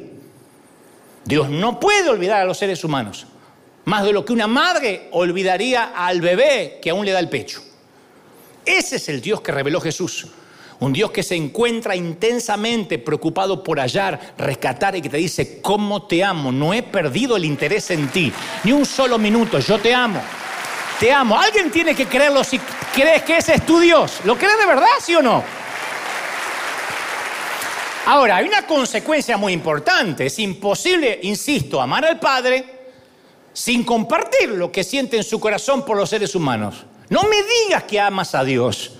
[1.25, 3.27] Dios no puede olvidar a los seres humanos,
[3.85, 7.61] más de lo que una madre olvidaría al bebé que aún le da el pecho.
[8.65, 10.27] Ese es el Dios que reveló Jesús.
[10.79, 16.07] Un Dios que se encuentra intensamente preocupado por hallar, rescatar y que te dice, ¿cómo
[16.07, 16.51] te amo?
[16.51, 20.19] No he perdido el interés en ti, ni un solo minuto, yo te amo.
[20.99, 21.39] Te amo.
[21.39, 22.59] Alguien tiene que creerlo si
[22.93, 24.21] crees que ese es tu Dios.
[24.23, 25.43] ¿Lo crees de verdad, sí o no?
[28.05, 30.25] Ahora, hay una consecuencia muy importante.
[30.25, 32.81] Es imposible, insisto, amar al Padre
[33.53, 36.85] sin compartir lo que siente en su corazón por los seres humanos.
[37.09, 38.93] No me digas que amas a Dios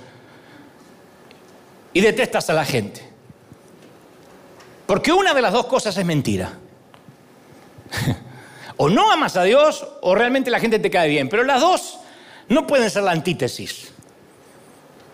[1.93, 3.10] y detestas a la gente.
[4.86, 6.52] Porque una de las dos cosas es mentira.
[8.78, 11.30] o no amas a Dios o realmente la gente te cae bien.
[11.30, 11.99] Pero las dos
[12.49, 13.91] no pueden ser la antítesis.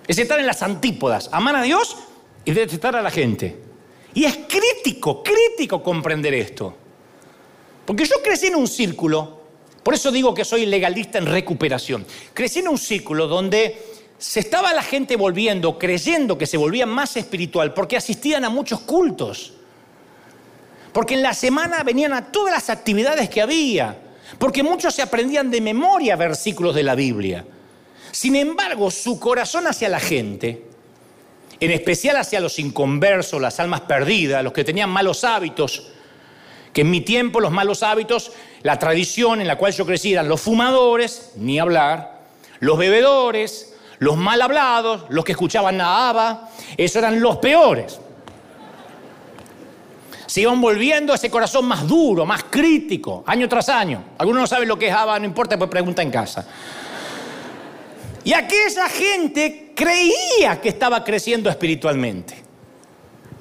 [0.08, 1.30] Es estar en las antípodas.
[1.32, 1.96] Amar a Dios
[2.44, 3.67] y detestar a la gente.
[4.18, 6.76] Y es crítico, crítico comprender esto.
[7.86, 9.42] Porque yo crecí en un círculo,
[9.84, 12.04] por eso digo que soy legalista en recuperación.
[12.34, 13.80] Crecí en un círculo donde
[14.18, 18.80] se estaba la gente volviendo, creyendo que se volvía más espiritual, porque asistían a muchos
[18.80, 19.54] cultos.
[20.94, 24.00] Porque en la semana venían a todas las actividades que había.
[24.40, 27.46] Porque muchos se aprendían de memoria versículos de la Biblia.
[28.12, 30.67] Sin embargo, su corazón hacia la gente
[31.60, 35.92] en especial hacia los inconversos, las almas perdidas, los que tenían malos hábitos,
[36.74, 38.32] que en mi tiempo los malos hábitos,
[38.62, 42.22] la tradición en la cual yo crecí eran los fumadores, ni hablar,
[42.60, 48.00] los bebedores, los mal hablados, los que escuchaban a Abba, esos eran los peores.
[50.28, 54.04] Se iban volviendo ese corazón más duro, más crítico, año tras año.
[54.18, 56.46] Algunos no saben lo que es Abba, no importa, pues pregunta en casa.
[58.24, 62.44] Y aquella gente creía que estaba creciendo espiritualmente.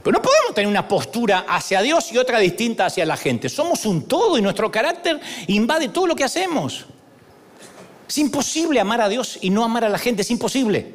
[0.02, 3.48] Pero no podemos tener una postura hacia Dios y otra distinta hacia la gente.
[3.48, 6.84] Somos un todo y nuestro carácter invade todo lo que hacemos.
[8.06, 10.94] Es imposible amar a Dios y no amar a la gente, es imposible.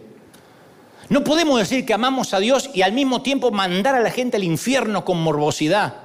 [1.09, 4.37] No podemos decir que amamos a Dios y al mismo tiempo mandar a la gente
[4.37, 5.95] al infierno con morbosidad.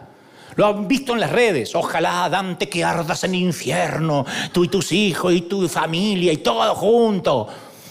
[0.57, 1.74] Lo han visto en las redes.
[1.74, 6.39] Ojalá, Dante, que ardas en el infierno, tú y tus hijos y tu familia y
[6.39, 7.47] todo junto.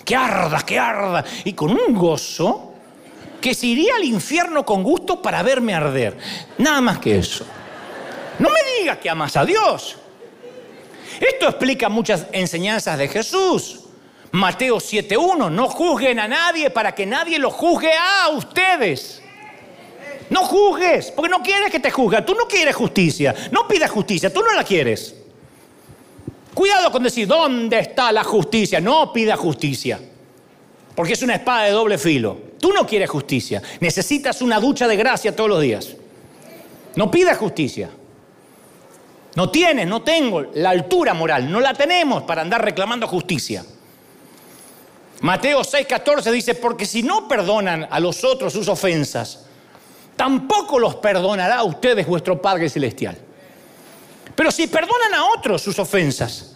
[0.05, 1.25] Que ardas, que ardas.
[1.43, 2.73] Y con un gozo
[3.41, 6.17] que se iría al infierno con gusto para verme arder.
[6.59, 7.45] Nada más que eso.
[8.39, 9.97] No me digas que amas a Dios.
[11.19, 13.81] Esto explica muchas enseñanzas de Jesús.
[14.31, 19.21] Mateo 7.1, no juzguen a nadie para que nadie lo juzgue a ustedes.
[20.29, 22.25] No juzgues, porque no quieres que te juzguen.
[22.25, 23.33] Tú no quieres justicia.
[23.51, 25.15] No pidas justicia, tú no la quieres.
[26.55, 28.79] Cuidado con decir, ¿dónde está la justicia?
[28.79, 29.99] No pida justicia,
[30.95, 32.37] porque es una espada de doble filo.
[32.59, 35.95] Tú no quieres justicia, necesitas una ducha de gracia todos los días.
[36.95, 37.89] No pidas justicia.
[39.35, 43.65] No tienes, no tengo la altura moral, no la tenemos para andar reclamando justicia.
[45.19, 49.45] Mateo 6:14 dice, porque si no perdonan a los otros sus ofensas,
[50.15, 53.24] tampoco los perdonará a ustedes vuestro Padre Celestial.
[54.35, 56.55] Pero si perdonan a otros sus ofensas,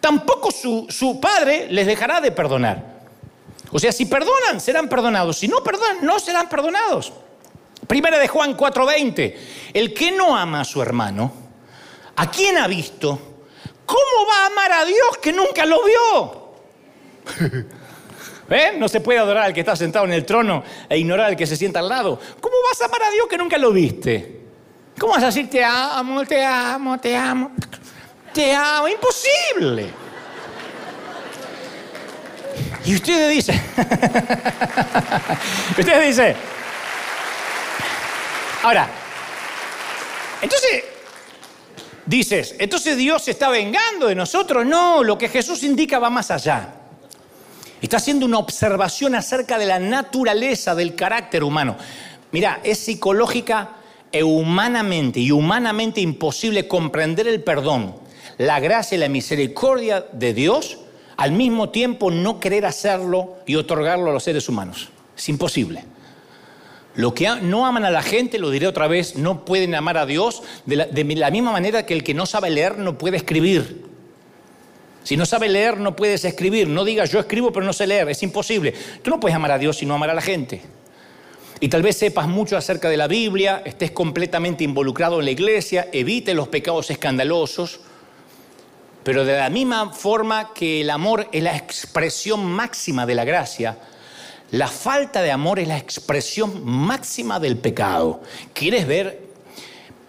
[0.00, 2.94] tampoco su, su Padre les dejará de perdonar.
[3.72, 5.38] O sea, si perdonan, serán perdonados.
[5.38, 7.12] Si no perdonan, no serán perdonados.
[7.86, 9.36] Primera de Juan 4:20,
[9.72, 11.44] el que no ama a su hermano,
[12.16, 13.18] ¿A quién ha visto?
[13.84, 16.54] ¿Cómo va a amar a Dios que nunca lo vio?
[18.50, 18.74] ¿Eh?
[18.76, 21.46] No se puede adorar al que está sentado en el trono e ignorar al que
[21.46, 22.18] se sienta al lado.
[22.40, 24.43] ¿Cómo vas a amar a Dios que nunca lo viste?
[24.98, 27.50] ¿Cómo vas a decir te amo, te amo, te amo?
[28.32, 29.90] Te amo, imposible.
[32.84, 33.52] Y usted dice,
[35.78, 36.36] usted dice,
[38.62, 38.88] ahora,
[40.42, 40.84] entonces
[42.06, 44.66] Dices, entonces Dios se está vengando de nosotros.
[44.66, 46.74] No, lo que Jesús indica va más allá.
[47.80, 51.76] Está haciendo una observación acerca de la naturaleza del carácter humano.
[52.30, 53.70] Mira, es psicológica
[54.14, 57.96] e humanamente y humanamente imposible comprender el perdón,
[58.38, 60.78] la gracia y la misericordia de Dios,
[61.16, 64.90] al mismo tiempo no querer hacerlo y otorgarlo a los seres humanos.
[65.16, 65.84] Es imposible.
[66.94, 70.06] Lo que no aman a la gente, lo diré otra vez, no pueden amar a
[70.06, 70.76] Dios de
[71.16, 73.84] la, misma manera que el que no sabe leer no puede escribir.
[75.02, 76.68] Si no sabe leer, no puedes escribir.
[76.68, 78.74] No digas yo escribo pero no sé leer, es imposible.
[79.02, 80.62] Tú no puedes amar a Dios si no amar a la gente.
[81.60, 85.88] Y tal vez sepas mucho acerca de la Biblia, estés completamente involucrado en la iglesia,
[85.92, 87.80] evite los pecados escandalosos,
[89.04, 93.78] pero de la misma forma que el amor es la expresión máxima de la gracia,
[94.50, 98.22] la falta de amor es la expresión máxima del pecado.
[98.52, 99.20] ¿Quieres ver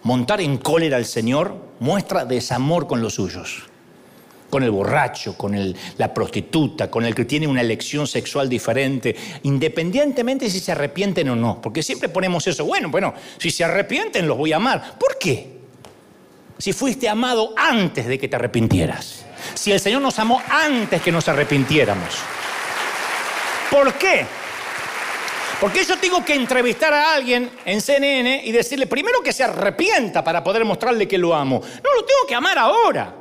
[0.02, 1.56] montar en cólera al Señor?
[1.80, 3.64] Muestra desamor con los suyos.
[4.50, 10.48] Con el borracho, con la prostituta, con el que tiene una elección sexual diferente, independientemente
[10.48, 11.60] si se arrepienten o no.
[11.60, 12.64] Porque siempre ponemos eso.
[12.64, 14.98] Bueno, bueno, si se arrepienten los voy a amar.
[14.98, 15.56] ¿Por qué?
[16.58, 19.24] Si fuiste amado antes de que te arrepintieras.
[19.54, 22.14] Si el Señor nos amó antes que nos arrepintiéramos.
[23.70, 24.24] ¿Por qué?
[25.60, 30.22] Porque yo tengo que entrevistar a alguien en CNN y decirle primero que se arrepienta
[30.22, 31.60] para poder mostrarle que lo amo.
[31.60, 33.14] No lo tengo que amar ahora.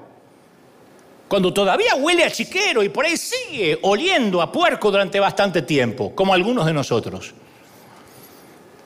[1.27, 6.13] Cuando todavía huele a chiquero y por ahí sigue oliendo a puerco durante bastante tiempo,
[6.13, 7.33] como algunos de nosotros.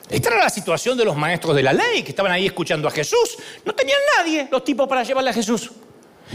[0.08, 2.90] Esta era la situación de los maestros de la ley que estaban ahí escuchando a
[2.90, 3.36] Jesús.
[3.64, 5.70] No tenían nadie los tipos para llevarle a Jesús.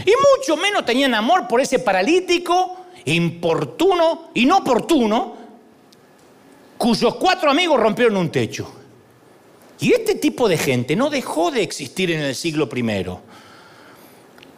[0.04, 5.36] Y mucho menos tenían amor por ese paralítico importuno, inoportuno,
[6.78, 8.72] cuyos cuatro amigos rompieron un techo.
[9.80, 13.04] Y este tipo de gente no dejó de existir en el siglo I.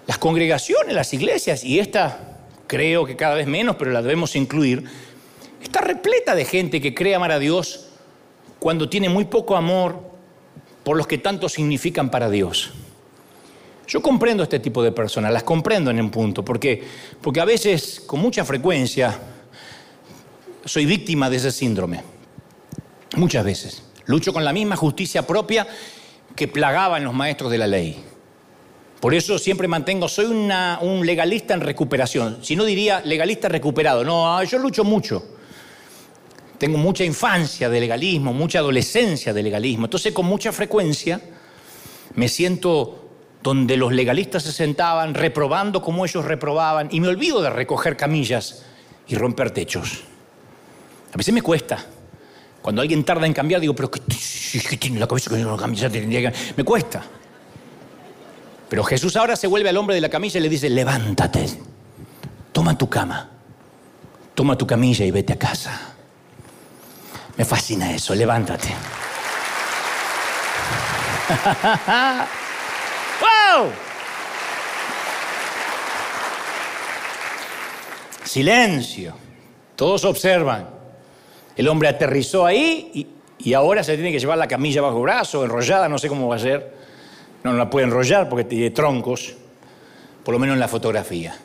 [0.08, 4.84] Las congregaciones, las iglesias, y esta creo que cada vez menos, pero la debemos incluir,
[5.62, 7.90] está repleta de gente que cree amar a Dios
[8.58, 10.00] cuando tiene muy poco amor
[10.82, 12.72] por los que tanto significan para Dios.
[13.86, 16.82] Yo comprendo este tipo de personas, las comprendo en un punto, porque,
[17.20, 19.18] porque a veces, con mucha frecuencia,
[20.64, 22.02] soy víctima de ese síndrome.
[23.16, 23.82] Muchas veces.
[24.06, 25.66] Lucho con la misma justicia propia
[26.34, 28.02] que plagaba en los maestros de la ley.
[29.00, 32.38] Por eso siempre mantengo, soy un legalista en recuperación.
[32.42, 34.04] Si no diría legalista recuperado.
[34.04, 35.36] No, ah, yo lucho mucho.
[36.58, 39.86] Tengo mucha infancia de legalismo, mucha adolescencia de legalismo.
[39.86, 41.20] Entonces con mucha frecuencia
[42.16, 43.08] me siento
[43.42, 48.64] donde los legalistas se sentaban reprobando como ellos reprobaban, y me olvido de recoger camillas
[49.06, 50.02] y romper techos.
[51.12, 51.84] A veces me cuesta.
[52.60, 54.00] Cuando alguien tarda en cambiar, digo, pero ¿qué,
[54.76, 56.38] tiene la cabeza que tendría que...
[56.56, 57.04] Me cuesta.
[58.68, 61.48] Pero Jesús ahora se vuelve al hombre de la camilla y le dice, levántate,
[62.52, 63.30] toma tu cama,
[64.34, 65.94] toma tu camilla y vete a casa.
[67.36, 68.68] Me fascina eso, levántate.
[73.20, 73.70] ¡Wow!
[78.24, 79.14] Silencio.
[79.76, 80.68] Todos observan.
[81.56, 83.08] El hombre aterrizó ahí
[83.38, 86.36] y, ahora se tiene que llevar la camilla bajo brazo, enrollada, no sé cómo va
[86.36, 86.87] a ser.
[87.44, 89.34] No, no la puede enrollar porque tiene troncos,
[90.24, 91.36] por lo menos en la fotografía.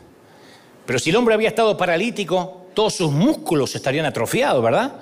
[0.86, 4.96] Pero si el hombre había estado paralítico, todos sus músculos estarían atrofiados, ¿verdad?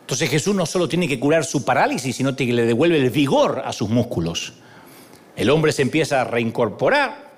[0.00, 3.62] Entonces Jesús no solo tiene que curar su parálisis, sino que le devuelve el vigor
[3.64, 4.54] a sus músculos.
[5.34, 7.32] El hombre se empieza a reincorporar.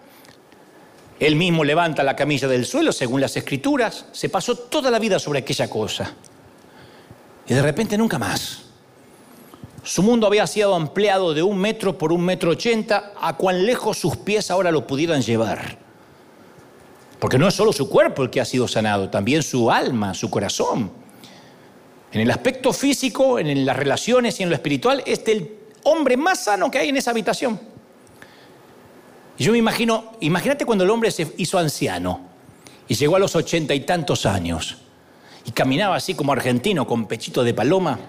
[1.21, 4.07] Él mismo levanta la camilla del suelo, según las escrituras.
[4.13, 6.13] Se pasó toda la vida sobre aquella cosa.
[7.47, 8.66] Y de repente nunca más.
[9.87, 13.97] Su mundo había sido ampliado de un metro por un metro ochenta a cuán lejos
[13.97, 15.79] sus pies ahora lo pudieran llevar.
[17.21, 20.29] Porque no es solo su cuerpo el que ha sido sanado, también su alma, su
[20.29, 20.91] corazón.
[22.11, 26.43] En el aspecto físico, en las relaciones y en lo espiritual, es el hombre más
[26.43, 27.61] sano que hay en esa habitación.
[29.39, 32.23] Y yo me imagino, imagínate cuando el hombre se hizo anciano
[32.89, 34.79] y llegó a los ochenta y tantos años
[35.45, 38.01] y caminaba así como argentino con pechito de paloma.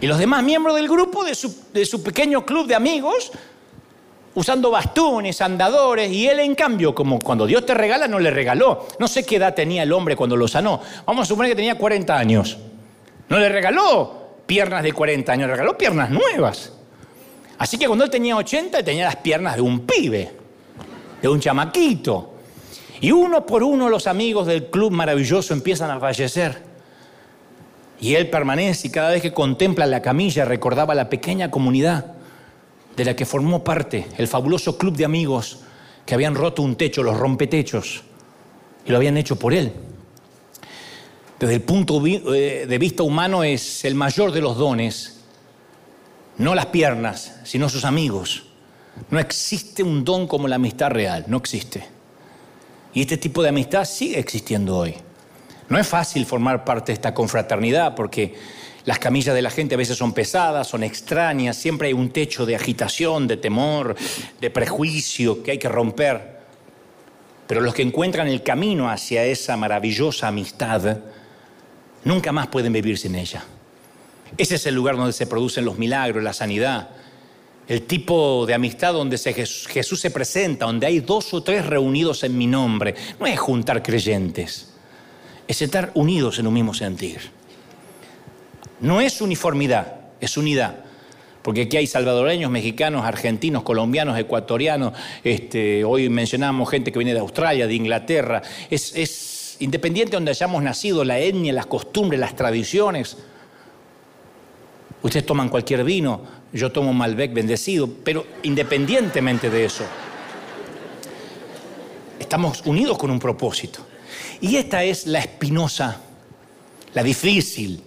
[0.00, 3.30] Y los demás miembros del grupo, de su, pequeño club de amigos,
[4.34, 8.86] usando bastones, andadores, y él en cambio, como cuando Dios te regala, no le regaló.
[8.98, 10.80] No sé qué edad tenía el hombre cuando lo sanó.
[11.04, 12.56] Vamos a suponer que tenía 40 años.
[13.28, 16.72] No le regaló piernas de 40 años, le regaló piernas nuevas.
[17.58, 20.32] Así que cuando él tenía 80, tenía las piernas de un pibe,
[21.20, 22.36] de un chamaquito.
[23.02, 26.69] Y uno por uno los amigos del club maravilloso empiezan a fallecer.
[28.00, 32.14] Y él permanece y cada vez que contempla la camilla recordaba la pequeña comunidad
[32.96, 35.60] de la que formó parte, el fabuloso club de amigos
[36.06, 38.02] que habían roto un techo, los rompetechos,
[38.86, 39.72] y lo habían hecho por él.
[41.38, 45.20] Desde el punto eh, de vista humano es el mayor de los dones,
[46.38, 48.44] no las piernas, sino sus amigos.
[49.10, 51.86] No existe un don como la amistad real, no existe.
[52.92, 54.94] Y este tipo de amistad sigue existiendo hoy.
[55.70, 58.34] No es fácil formar parte de esta confraternidad porque
[58.84, 62.44] las camillas de la gente a veces son pesadas, son extrañas, siempre hay un techo
[62.44, 63.94] de agitación, de temor,
[64.40, 66.40] de prejuicio que hay que romper.
[67.46, 70.98] Pero los que encuentran el camino hacia esa maravillosa amistad
[72.04, 73.44] nunca más pueden vivir sin ella.
[74.36, 76.90] Ese es el lugar donde se producen los milagros, la sanidad,
[77.68, 82.36] el tipo de amistad donde Jesús se presenta, donde hay dos o tres reunidos en
[82.36, 82.96] mi nombre.
[83.20, 84.69] No es juntar creyentes,
[85.50, 87.18] es estar unidos en un mismo sentir.
[88.78, 90.76] No es uniformidad, es unidad.
[91.42, 94.92] Porque aquí hay salvadoreños, mexicanos, argentinos, colombianos, ecuatorianos.
[95.24, 98.40] Este, hoy mencionamos gente que viene de Australia, de Inglaterra.
[98.70, 103.16] Es, independiente de donde hayamos nacido, la etnia, las costumbres, las tradiciones.
[105.02, 106.20] Ustedes toman cualquier vino,
[106.52, 109.84] yo tomo Malbec bendecido, pero independientemente de eso,
[112.20, 113.89] estamos unidos con un propósito.
[114.40, 116.00] Y esta es la espinosa,
[116.94, 117.82] la difícil,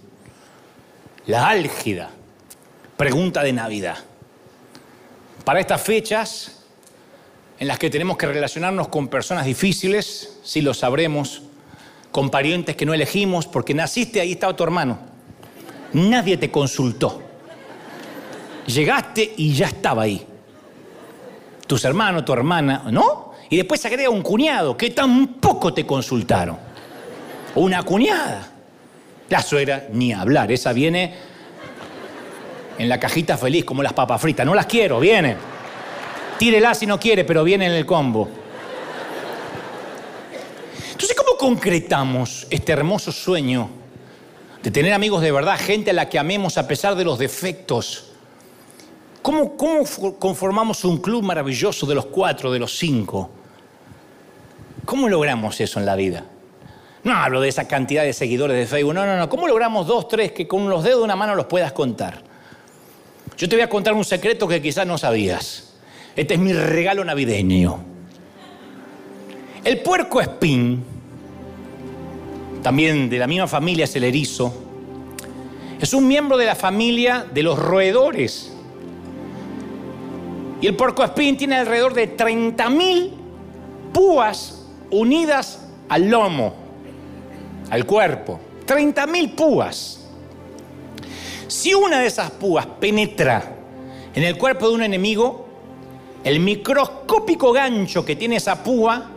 [1.25, 2.11] la álgida
[2.95, 3.97] pregunta de Navidad.
[5.43, 6.63] Para estas fechas
[7.59, 11.41] en las que tenemos que relacionarnos con personas difíciles, si lo sabremos,
[12.11, 14.99] con parientes que no elegimos, porque naciste, ahí estaba tu hermano.
[15.93, 17.21] Nadie te consultó.
[18.67, 20.25] Llegaste y ya estaba ahí.
[21.67, 23.32] Tus hermanos, tu hermana, ¿no?
[23.53, 26.57] Y después se agrega un cuñado que tampoco te consultaron.
[27.53, 28.51] Una cuñada.
[29.29, 31.13] La suegra, ni hablar, esa viene
[32.79, 34.43] en la cajita feliz como las papas fritas.
[34.43, 35.37] No las quiero, viene.
[36.39, 38.27] Tírela si no quiere, pero viene en el combo.
[40.91, 43.69] Entonces, ¿cómo concretamos este hermoso sueño
[44.63, 48.13] de tener amigos de verdad, gente a la que amemos a pesar de los defectos?
[49.21, 49.83] ¿Cómo, cómo
[50.17, 53.42] conformamos un club maravilloso de los cuatro, de los cinco?
[54.85, 56.25] ¿Cómo logramos eso en la vida?
[57.03, 58.93] No hablo de esa cantidad de seguidores de Facebook.
[58.93, 59.29] No, no, no.
[59.29, 62.21] ¿Cómo logramos dos, tres que con los dedos de una mano los puedas contar?
[63.37, 65.73] Yo te voy a contar un secreto que quizás no sabías.
[66.15, 67.83] Este es mi regalo navideño.
[69.63, 70.83] El puerco espín,
[72.61, 74.53] también de la misma familia es el erizo,
[75.79, 78.53] es un miembro de la familia de los roedores.
[80.61, 83.11] Y el puerco espín tiene alrededor de 30.000
[83.93, 84.52] púas
[84.93, 86.63] unidas al lomo
[87.69, 88.39] al cuerpo.
[88.67, 89.99] 30.000 púas.
[91.47, 93.55] Si una de esas púas penetra
[94.13, 95.47] en el cuerpo de un enemigo,
[96.23, 99.09] el microscópico gancho que tiene esa púa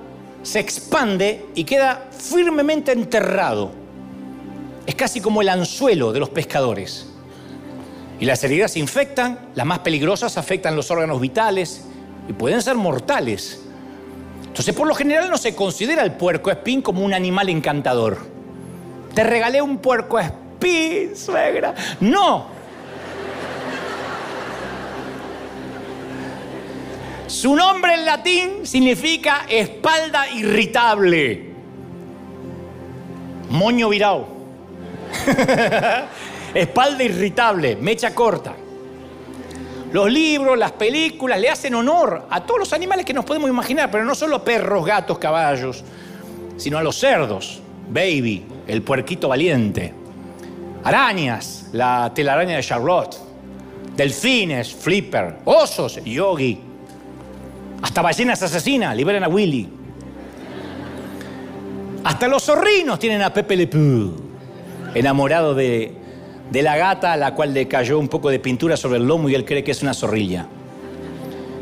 [0.42, 3.72] se expande y queda firmemente enterrado.
[4.86, 7.08] Es casi como el anzuelo de los pescadores.
[8.18, 11.84] Y las heridas se infectan, las más peligrosas afectan los órganos vitales
[12.28, 13.65] y pueden ser mortales.
[14.56, 18.16] Entonces, por lo general no se considera el puerco espín como un animal encantador.
[19.12, 21.74] Te regalé un puerco espín, suegra.
[22.00, 22.46] No.
[27.26, 31.50] Su nombre en latín significa espalda irritable.
[33.50, 34.26] Moño virado.
[36.54, 38.54] espalda irritable, mecha corta.
[39.92, 43.90] Los libros, las películas le hacen honor a todos los animales que nos podemos imaginar,
[43.90, 45.84] pero no solo perros, gatos, caballos,
[46.56, 49.94] sino a los cerdos, baby, el puerquito valiente,
[50.82, 53.16] arañas, la telaraña de Charlotte,
[53.96, 56.60] delfines, flipper, osos, yogi,
[57.82, 59.68] hasta ballenas asesinas, liberan a Willy.
[62.02, 64.14] Hasta los zorrinos tienen a Pepe Le Pew,
[64.94, 66.05] enamorado de,
[66.50, 69.28] de la gata a la cual le cayó un poco de pintura sobre el lomo
[69.28, 70.46] y él cree que es una zorrilla.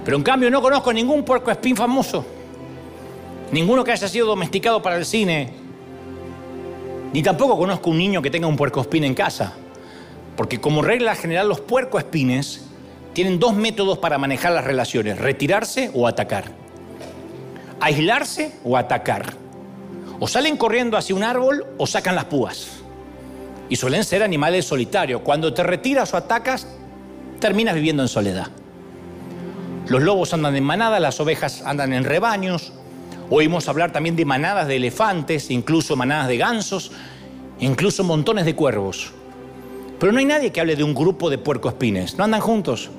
[0.04, 2.24] Pero en cambio no conozco ningún puerco espín famoso,
[3.52, 5.50] ninguno que haya sido domesticado para el cine,
[7.12, 9.54] ni tampoco conozco un niño que tenga un puerco espín en casa,
[10.36, 12.66] porque como regla general los puerco espines
[13.14, 16.44] tienen dos métodos para manejar las relaciones, retirarse o atacar,
[17.80, 19.32] aislarse o atacar,
[20.20, 22.83] o salen corriendo hacia un árbol o sacan las púas
[23.68, 25.22] y suelen ser animales solitarios.
[25.22, 26.66] Cuando te retiras o atacas,
[27.40, 28.48] terminas viviendo en soledad.
[29.88, 32.72] Los lobos andan en manadas, las ovejas andan en rebaños.
[33.30, 36.92] Oímos hablar también de manadas de elefantes, incluso manadas de gansos,
[37.60, 39.12] incluso montones de cuervos.
[39.98, 42.90] Pero no hay nadie que hable de un grupo de puercoespines, no andan juntos.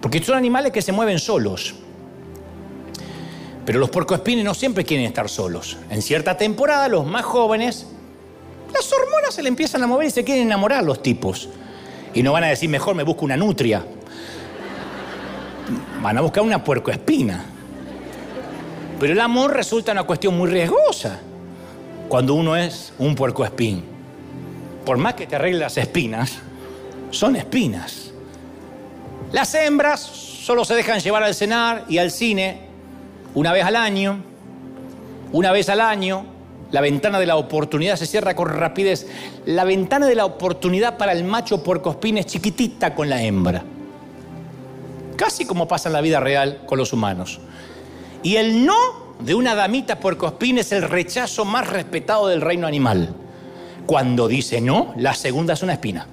[0.00, 1.74] Porque son animales que se mueven solos.
[3.64, 5.76] Pero los puercoespines no siempre quieren estar solos.
[5.90, 7.86] En cierta temporada los más jóvenes
[8.76, 11.48] las hormonas se le empiezan a mover y se quieren enamorar los tipos.
[12.14, 13.84] Y no van a decir, mejor me busco una nutria.
[16.02, 17.44] Van a buscar una puercoespina.
[19.00, 21.18] Pero el amor resulta una cuestión muy riesgosa
[22.08, 23.84] cuando uno es un puercoespín.
[24.84, 26.38] Por más que te arregle las espinas,
[27.10, 28.12] son espinas.
[29.32, 32.60] Las hembras solo se dejan llevar al cenar y al cine
[33.34, 34.22] una vez al año,
[35.32, 36.35] una vez al año,
[36.76, 39.06] la ventana de la oportunidad se cierra con rapidez.
[39.46, 43.64] La ventana de la oportunidad para el macho puercoespín es chiquitita con la hembra.
[45.16, 47.40] Casi como pasa en la vida real con los humanos.
[48.22, 48.76] Y el no
[49.20, 53.14] de una damita puercoespín es el rechazo más respetado del reino animal.
[53.86, 56.06] Cuando dice no, la segunda es una espina.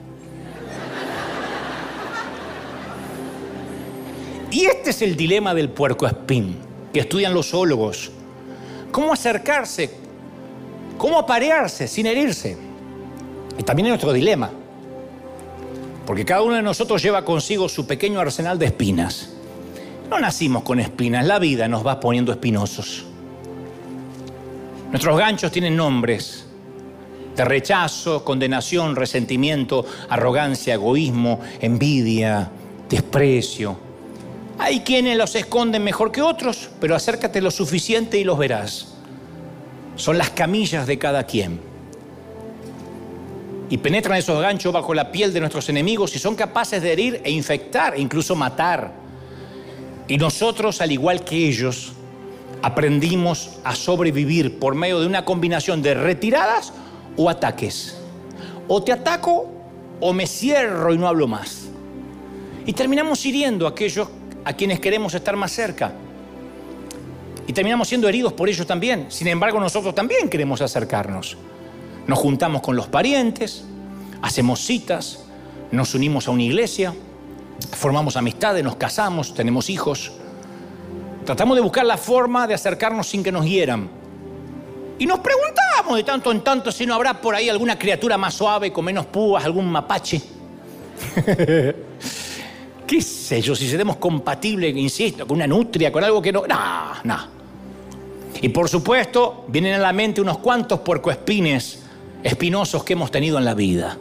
[4.50, 6.56] Y este es el dilema del puercoespín
[6.94, 8.12] que estudian los zoólogos.
[8.94, 10.03] ¿Cómo acercarse
[11.04, 12.56] ¿Cómo aparearse sin herirse?
[13.60, 14.50] Y también es nuestro dilema.
[16.06, 19.32] Porque cada uno de nosotros lleva consigo su pequeño arsenal de espinas.
[20.10, 23.04] No nacimos con espinas, la vida nos va poniendo espinosos.
[24.92, 26.46] Nuestros ganchos tienen nombres
[27.36, 32.50] de rechazo, condenación, resentimiento, arrogancia, egoísmo, envidia,
[32.88, 33.76] desprecio.
[34.58, 38.93] Hay quienes los esconden mejor que otros, pero acércate lo suficiente y los verás
[39.96, 41.60] son las camillas de cada quien.
[43.70, 47.22] Y penetran esos ganchos bajo la piel de nuestros enemigos y son capaces de herir
[47.24, 48.92] e infectar e incluso matar.
[50.08, 51.94] Y nosotros, al igual que ellos,
[52.62, 56.74] aprendimos a sobrevivir por medio de una combinación de retiradas
[57.18, 57.98] o ataques.
[58.68, 59.52] O te ataco
[60.00, 61.68] o me cierro y no hablo más.
[62.66, 64.08] Y terminamos hiriendo a aquellos
[64.46, 65.94] a quienes queremos estar más cerca
[67.54, 69.08] terminamos siendo heridos por ellos también.
[69.10, 71.38] Sin embargo, nosotros también queremos acercarnos.
[72.08, 73.64] Nos juntamos con los parientes,
[74.22, 75.24] hacemos citas,
[75.72, 76.94] nos unimos a una iglesia,
[77.72, 80.12] formamos amistades, nos casamos, tenemos hijos.
[81.26, 83.90] Tratamos de buscar la forma de acercarnos sin que nos hieran.
[85.00, 88.34] Y nos preguntamos de tanto en tanto si no habrá por ahí alguna criatura más
[88.34, 90.22] suave, con menos púas, algún mapache.
[92.86, 93.56] ¿Qué sé yo?
[93.56, 96.46] Si seremos compatibles, insisto, con una nutria, con algo que no.
[96.46, 97.43] No, no.
[98.42, 101.80] Y por supuesto, vienen a la mente unos cuantos puercoespines
[102.24, 103.98] espinosos que hemos tenido en la vida.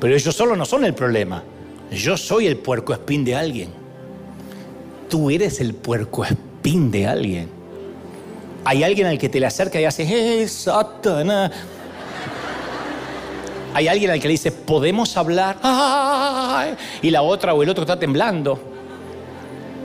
[0.00, 1.42] Pero ellos solo no son el problema.
[1.90, 3.70] Yo soy el puercoespín de alguien.
[5.08, 7.48] Tú eres el puercoespín de alguien.
[8.64, 11.50] Hay alguien al que te le acerca y hace, ¡eh, Satanás!
[13.74, 15.56] Hay alguien al que le dice, ¿podemos hablar?
[17.02, 18.60] Y la otra o el otro está temblando.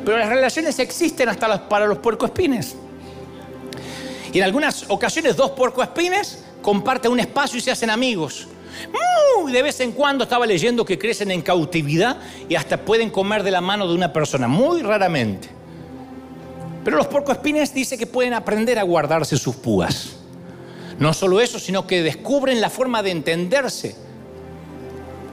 [0.05, 2.76] Pero las relaciones existen hasta para los puercoespines.
[4.34, 8.47] Y en algunas ocasiones dos puercoespines comparten un espacio y se hacen amigos.
[9.51, 12.17] De vez en cuando estaba leyendo que crecen en cautividad
[12.49, 15.49] y hasta pueden comer de la mano de una persona, muy raramente.
[16.84, 20.17] Pero los puercoespines dice que pueden aprender a guardarse sus púas.
[20.99, 23.95] No solo eso, sino que descubren la forma de entenderse,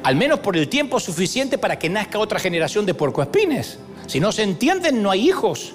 [0.03, 3.78] al menos por el tiempo suficiente para que nazca otra generación de puercoespines.
[4.07, 5.74] Si no se entienden, no hay hijos.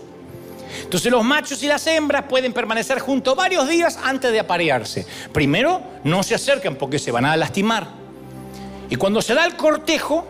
[0.84, 5.05] Entonces los machos y las hembras pueden permanecer juntos varios días antes de aparearse.
[5.32, 7.88] Primero, no se acercan porque se van a lastimar.
[8.89, 10.28] Y cuando se da el cortejo,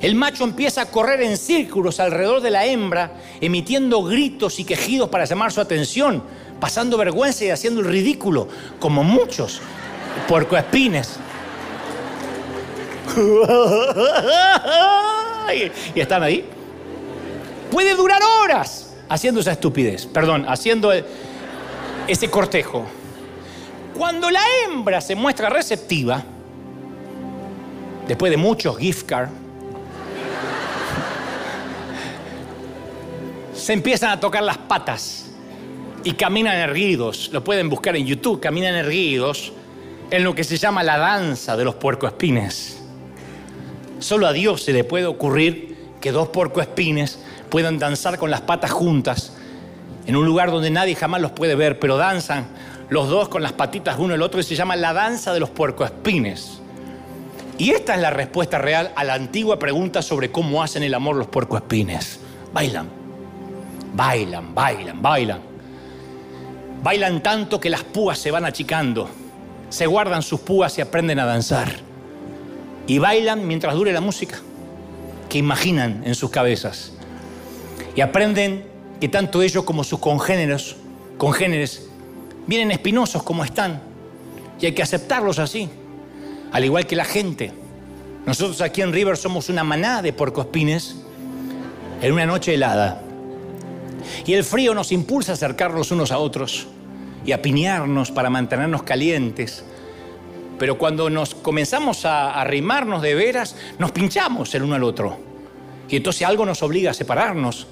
[0.00, 5.08] el macho empieza a correr en círculos alrededor de la hembra, emitiendo gritos y quejidos
[5.08, 6.22] para llamar su atención,
[6.58, 8.48] pasando vergüenza y haciendo el ridículo,
[8.80, 9.60] como muchos
[10.28, 11.16] puercoespines.
[15.94, 16.44] y están ahí.
[17.70, 18.81] Puede durar horas
[19.12, 20.90] haciendo esa estupidez, perdón, haciendo
[22.08, 22.86] ese cortejo.
[23.94, 26.24] Cuando la hembra se muestra receptiva,
[28.08, 29.30] después de muchos gift cards,
[33.52, 35.26] se empiezan a tocar las patas
[36.04, 37.28] y caminan erguidos.
[37.34, 39.52] Lo pueden buscar en YouTube, caminan erguidos
[40.10, 42.78] en lo que se llama la danza de los puercoespines.
[43.98, 47.18] Solo a Dios se le puede ocurrir que dos puercoespines
[47.52, 49.34] puedan danzar con las patas juntas
[50.06, 52.46] en un lugar donde nadie jamás los puede ver, pero danzan
[52.88, 55.50] los dos con las patitas uno el otro y se llama la danza de los
[55.50, 56.62] puercoespines.
[57.58, 61.16] Y esta es la respuesta real a la antigua pregunta sobre cómo hacen el amor
[61.16, 62.20] los puercoespines.
[62.54, 62.88] Bailan,
[63.94, 65.40] bailan, bailan, bailan.
[66.82, 69.10] Bailan tanto que las púas se van achicando,
[69.68, 71.68] se guardan sus púas y aprenden a danzar.
[72.86, 74.38] Y bailan mientras dure la música,
[75.28, 76.92] que imaginan en sus cabezas
[77.94, 78.64] y aprenden
[79.00, 80.76] que tanto ellos como sus congéneros,
[81.18, 81.88] congéneres
[82.46, 83.82] vienen espinosos como están
[84.60, 85.68] y hay que aceptarlos así,
[86.52, 87.52] al igual que la gente.
[88.24, 90.96] Nosotros aquí en River somos una manada de porcospines
[92.00, 93.02] en una noche helada.
[94.24, 96.68] Y el frío nos impulsa a acercarnos unos a otros
[97.24, 99.64] y a piñarnos para mantenernos calientes.
[100.58, 105.18] Pero cuando nos comenzamos a arrimarnos de veras, nos pinchamos el uno al otro.
[105.88, 107.66] Y entonces algo nos obliga a separarnos.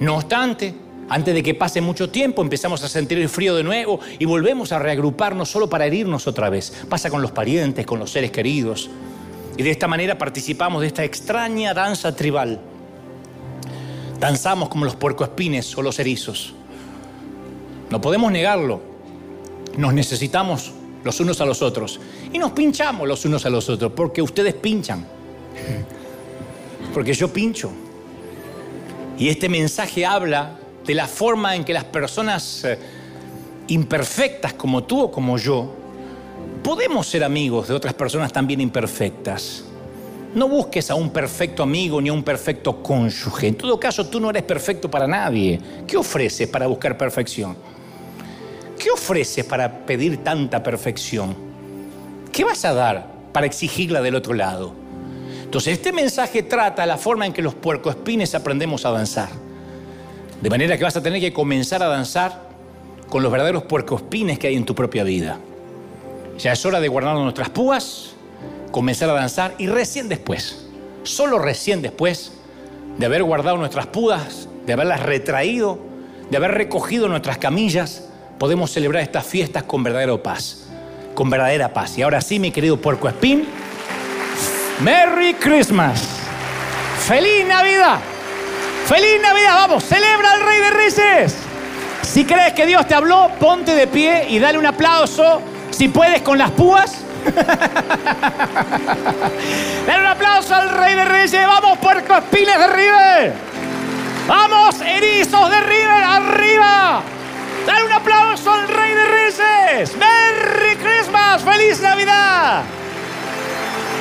[0.00, 0.74] No obstante,
[1.08, 4.72] antes de que pase mucho tiempo empezamos a sentir el frío de nuevo y volvemos
[4.72, 6.72] a reagruparnos solo para herirnos otra vez.
[6.88, 8.90] Pasa con los parientes, con los seres queridos.
[9.56, 12.60] Y de esta manera participamos de esta extraña danza tribal.
[14.18, 16.54] Danzamos como los puercoespines o los erizos.
[17.90, 18.80] No podemos negarlo.
[19.76, 20.72] Nos necesitamos
[21.04, 22.00] los unos a los otros.
[22.32, 25.06] Y nos pinchamos los unos a los otros, porque ustedes pinchan.
[26.94, 27.72] Porque yo pincho.
[29.18, 32.78] Y este mensaje habla de la forma en que las personas eh,
[33.68, 35.72] imperfectas como tú o como yo,
[36.62, 39.64] podemos ser amigos de otras personas también imperfectas.
[40.34, 43.48] No busques a un perfecto amigo ni a un perfecto cónyuge.
[43.48, 45.60] En todo caso, tú no eres perfecto para nadie.
[45.86, 47.56] ¿Qué ofreces para buscar perfección?
[48.76, 51.36] ¿Qué ofreces para pedir tanta perfección?
[52.32, 54.83] ¿Qué vas a dar para exigirla del otro lado?
[55.44, 59.28] Entonces, este mensaje trata la forma en que los puercoespines aprendemos a danzar.
[60.40, 62.48] De manera que vas a tener que comenzar a danzar
[63.08, 65.38] con los verdaderos puercoespines que hay en tu propia vida.
[66.38, 68.14] Ya es hora de guardar nuestras púas,
[68.72, 70.66] comenzar a danzar y recién después,
[71.04, 72.32] solo recién después
[72.98, 75.78] de haber guardado nuestras púas, de haberlas retraído,
[76.30, 80.66] de haber recogido nuestras camillas, podemos celebrar estas fiestas con verdadera paz,
[81.14, 81.96] con verdadera paz.
[81.98, 83.46] Y ahora sí, mi querido puercoespín,
[84.80, 86.02] Merry Christmas.
[87.06, 87.98] Feliz Navidad.
[88.86, 89.54] Feliz Navidad.
[89.54, 91.36] Vamos, celebra al Rey de Reyes.
[92.02, 95.42] Si crees que Dios te habló, ponte de pie y dale un aplauso.
[95.70, 97.02] Si puedes con las púas.
[99.86, 101.46] dale un aplauso al Rey de Reyes.
[101.46, 103.34] Vamos, puercoespines de River.
[104.26, 107.02] Vamos, erizos de River, arriba.
[107.66, 109.96] Dale un aplauso al Rey de Reyes.
[109.96, 111.42] Merry Christmas.
[111.42, 112.62] Feliz Navidad.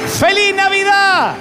[0.08, 1.36] ¡Feliz Navidad!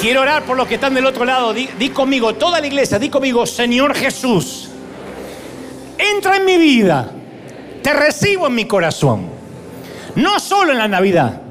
[0.00, 1.52] Quiero orar por los que están del otro lado.
[1.52, 4.70] Di, conmigo, toda la iglesia, di conmigo, Señor Jesús,
[5.98, 7.10] entra en mi vida,
[7.82, 9.26] te recibo en mi corazón.
[10.16, 11.42] No solo en la Navidad,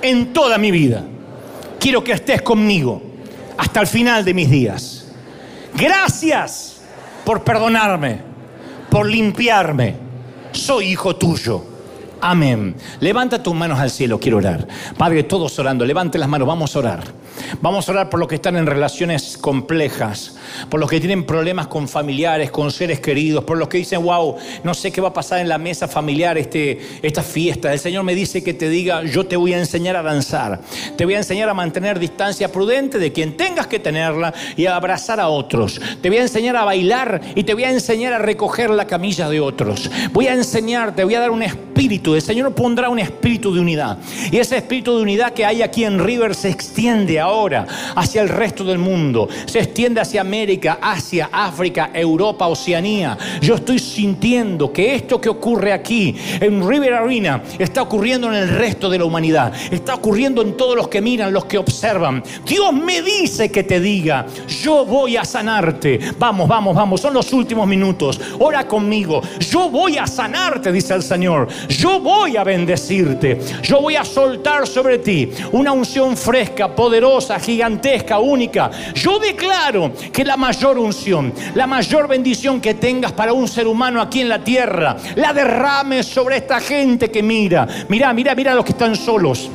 [0.00, 1.02] en toda mi vida.
[1.80, 3.02] Quiero que estés conmigo
[3.56, 5.08] hasta el final de mis días.
[5.74, 6.80] Gracias
[7.24, 8.20] por perdonarme,
[8.90, 9.96] por limpiarme.
[10.52, 11.77] Soy hijo tuyo.
[12.20, 12.74] Amén.
[13.00, 14.66] Levanta tus manos al cielo, quiero orar.
[14.96, 17.04] Padre, todos orando, levante las manos, vamos a orar.
[17.60, 20.36] Vamos a orar por los que están en relaciones complejas,
[20.68, 24.36] por los que tienen problemas con familiares, con seres queridos, por los que dicen, wow,
[24.64, 27.72] no sé qué va a pasar en la mesa familiar este, esta fiesta.
[27.72, 30.60] El Señor me dice que te diga, yo te voy a enseñar a danzar,
[30.96, 34.76] te voy a enseñar a mantener distancia prudente de quien tengas que tenerla y a
[34.76, 35.80] abrazar a otros.
[36.00, 39.28] Te voy a enseñar a bailar y te voy a enseñar a recoger la camilla
[39.28, 39.90] de otros.
[40.12, 42.14] Voy a enseñarte, voy a dar un espíritu.
[42.14, 43.98] El Señor pondrá un espíritu de unidad.
[44.30, 48.28] Y ese espíritu de unidad que hay aquí en River se extiende ahora hacia el
[48.28, 49.28] resto del mundo.
[49.46, 53.16] Se extiende hacia América, Asia, África, Europa, Oceanía.
[53.40, 58.48] Yo estoy sintiendo que esto que ocurre aquí en River Arena está ocurriendo en el
[58.48, 59.52] resto de la humanidad.
[59.70, 62.22] Está ocurriendo en todos los que miran, los que observan.
[62.46, 64.26] Dios me dice que te diga,
[64.62, 66.00] yo voy a sanarte.
[66.18, 67.00] Vamos, vamos, vamos.
[67.00, 68.20] Son los últimos minutos.
[68.38, 69.20] Ora conmigo.
[69.38, 71.48] Yo voy a sanarte, dice el Señor.
[71.68, 73.38] Yo voy a bendecirte.
[73.62, 78.70] Yo voy a soltar sobre ti una unción fresca, poderosa, gigantesca, única.
[78.94, 84.00] Yo declaro que la mayor unción, la mayor bendición que tengas para un ser humano
[84.00, 87.66] aquí en la tierra, la derrames sobre esta gente que mira.
[87.88, 89.50] Mira, mira, mira los que están solos.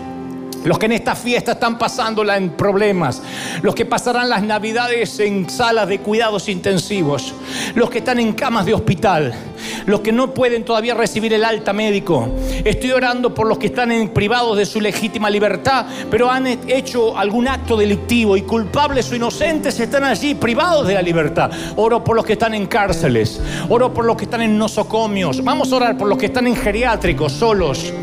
[0.64, 3.22] Los que en esta fiesta están pasándola en problemas.
[3.62, 7.34] Los que pasarán las navidades en salas de cuidados intensivos.
[7.76, 9.34] Los que están en camas de hospital.
[9.86, 12.30] Los que no pueden todavía recibir el alta médico.
[12.64, 17.48] Estoy orando por los que están privados de su legítima libertad, pero han hecho algún
[17.48, 21.52] acto delictivo y culpables o inocentes están allí privados de la libertad.
[21.76, 23.42] Oro por los que están en cárceles.
[23.70, 25.44] Oro por los que están en nosocomios.
[25.44, 27.94] Vamos a orar por los que están en geriátricos solos.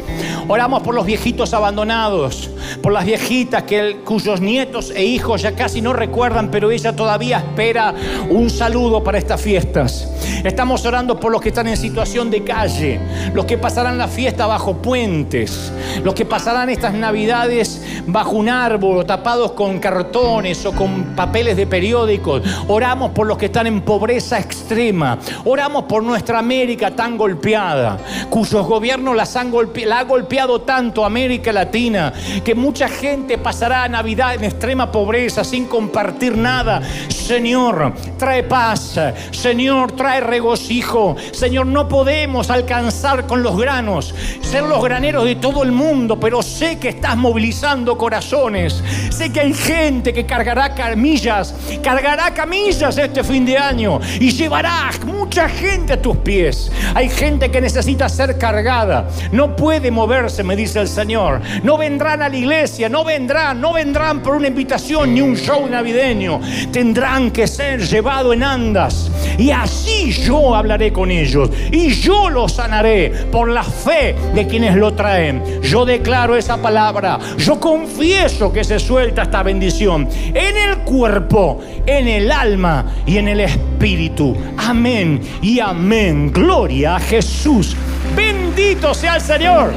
[0.48, 2.49] Oramos por los viejitos abandonados,
[2.82, 7.38] por las viejitas que, cuyos nietos e hijos ya casi no recuerdan, pero ella todavía
[7.38, 7.94] espera
[8.28, 10.09] un saludo para estas fiestas.
[10.44, 13.01] Estamos orando por los que están en situación de calle,
[13.34, 15.72] los que pasarán la fiesta bajo puentes,
[16.03, 21.66] los que pasarán estas navidades bajo un árbol tapados con cartones o con papeles de
[21.66, 22.42] periódicos.
[22.68, 25.18] Oramos por los que están en pobreza extrema.
[25.44, 27.98] Oramos por nuestra América tan golpeada,
[28.28, 32.12] cuyos gobiernos las han golpeado tanto América Latina
[32.43, 36.82] que mucha gente pasará Navidad en extrema pobreza sin compartir nada.
[37.09, 38.99] Señor, trae paz.
[39.30, 41.16] Señor, trae regocijo.
[41.32, 46.43] Señor, no podemos alcanzar con los granos, ser los graneros de todo el mundo, pero
[46.43, 48.82] sé que estás movilizando corazones.
[49.11, 54.91] Sé que hay gente que cargará camillas, cargará camillas este fin de año y llevará
[55.07, 56.72] mucha gente a tus pies.
[56.95, 61.41] Hay gente que necesita ser cargada, no puede moverse me dice el Señor.
[61.62, 65.68] No vendrán a la iglesia, no vendrán, no vendrán por una invitación ni un show
[65.68, 66.40] navideño.
[66.72, 69.10] Tendrán que ser llevados en andas.
[69.38, 71.50] Y así yo hablaré con ellos.
[71.70, 75.42] Y yo los sanaré por la fe de quienes lo traen.
[75.62, 77.18] Yo declaro esa palabra.
[77.38, 83.28] Yo confieso que se suelta esta bendición en el cuerpo, en el alma y en
[83.28, 84.36] el espíritu.
[84.56, 86.30] Amén y amén.
[86.32, 87.76] Gloria a Jesús.
[88.14, 89.72] Bendito sea el Señor.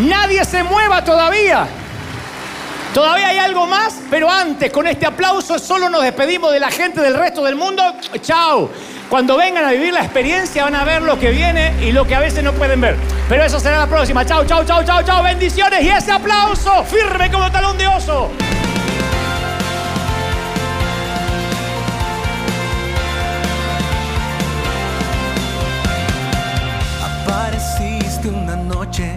[0.00, 1.66] Nadie se mueva todavía.
[2.94, 7.00] Todavía hay algo más, pero antes, con este aplauso, solo nos despedimos de la gente
[7.00, 7.82] del resto del mundo.
[8.22, 8.70] Chao.
[9.10, 12.14] Cuando vengan a vivir la experiencia van a ver lo que viene y lo que
[12.14, 12.96] a veces no pueden ver.
[13.28, 14.24] Pero eso será la próxima.
[14.24, 15.22] Chao, chao, chao, chao, chao.
[15.22, 18.30] Bendiciones y ese aplauso firme como talón de oso.
[27.26, 29.16] Apareciste una noche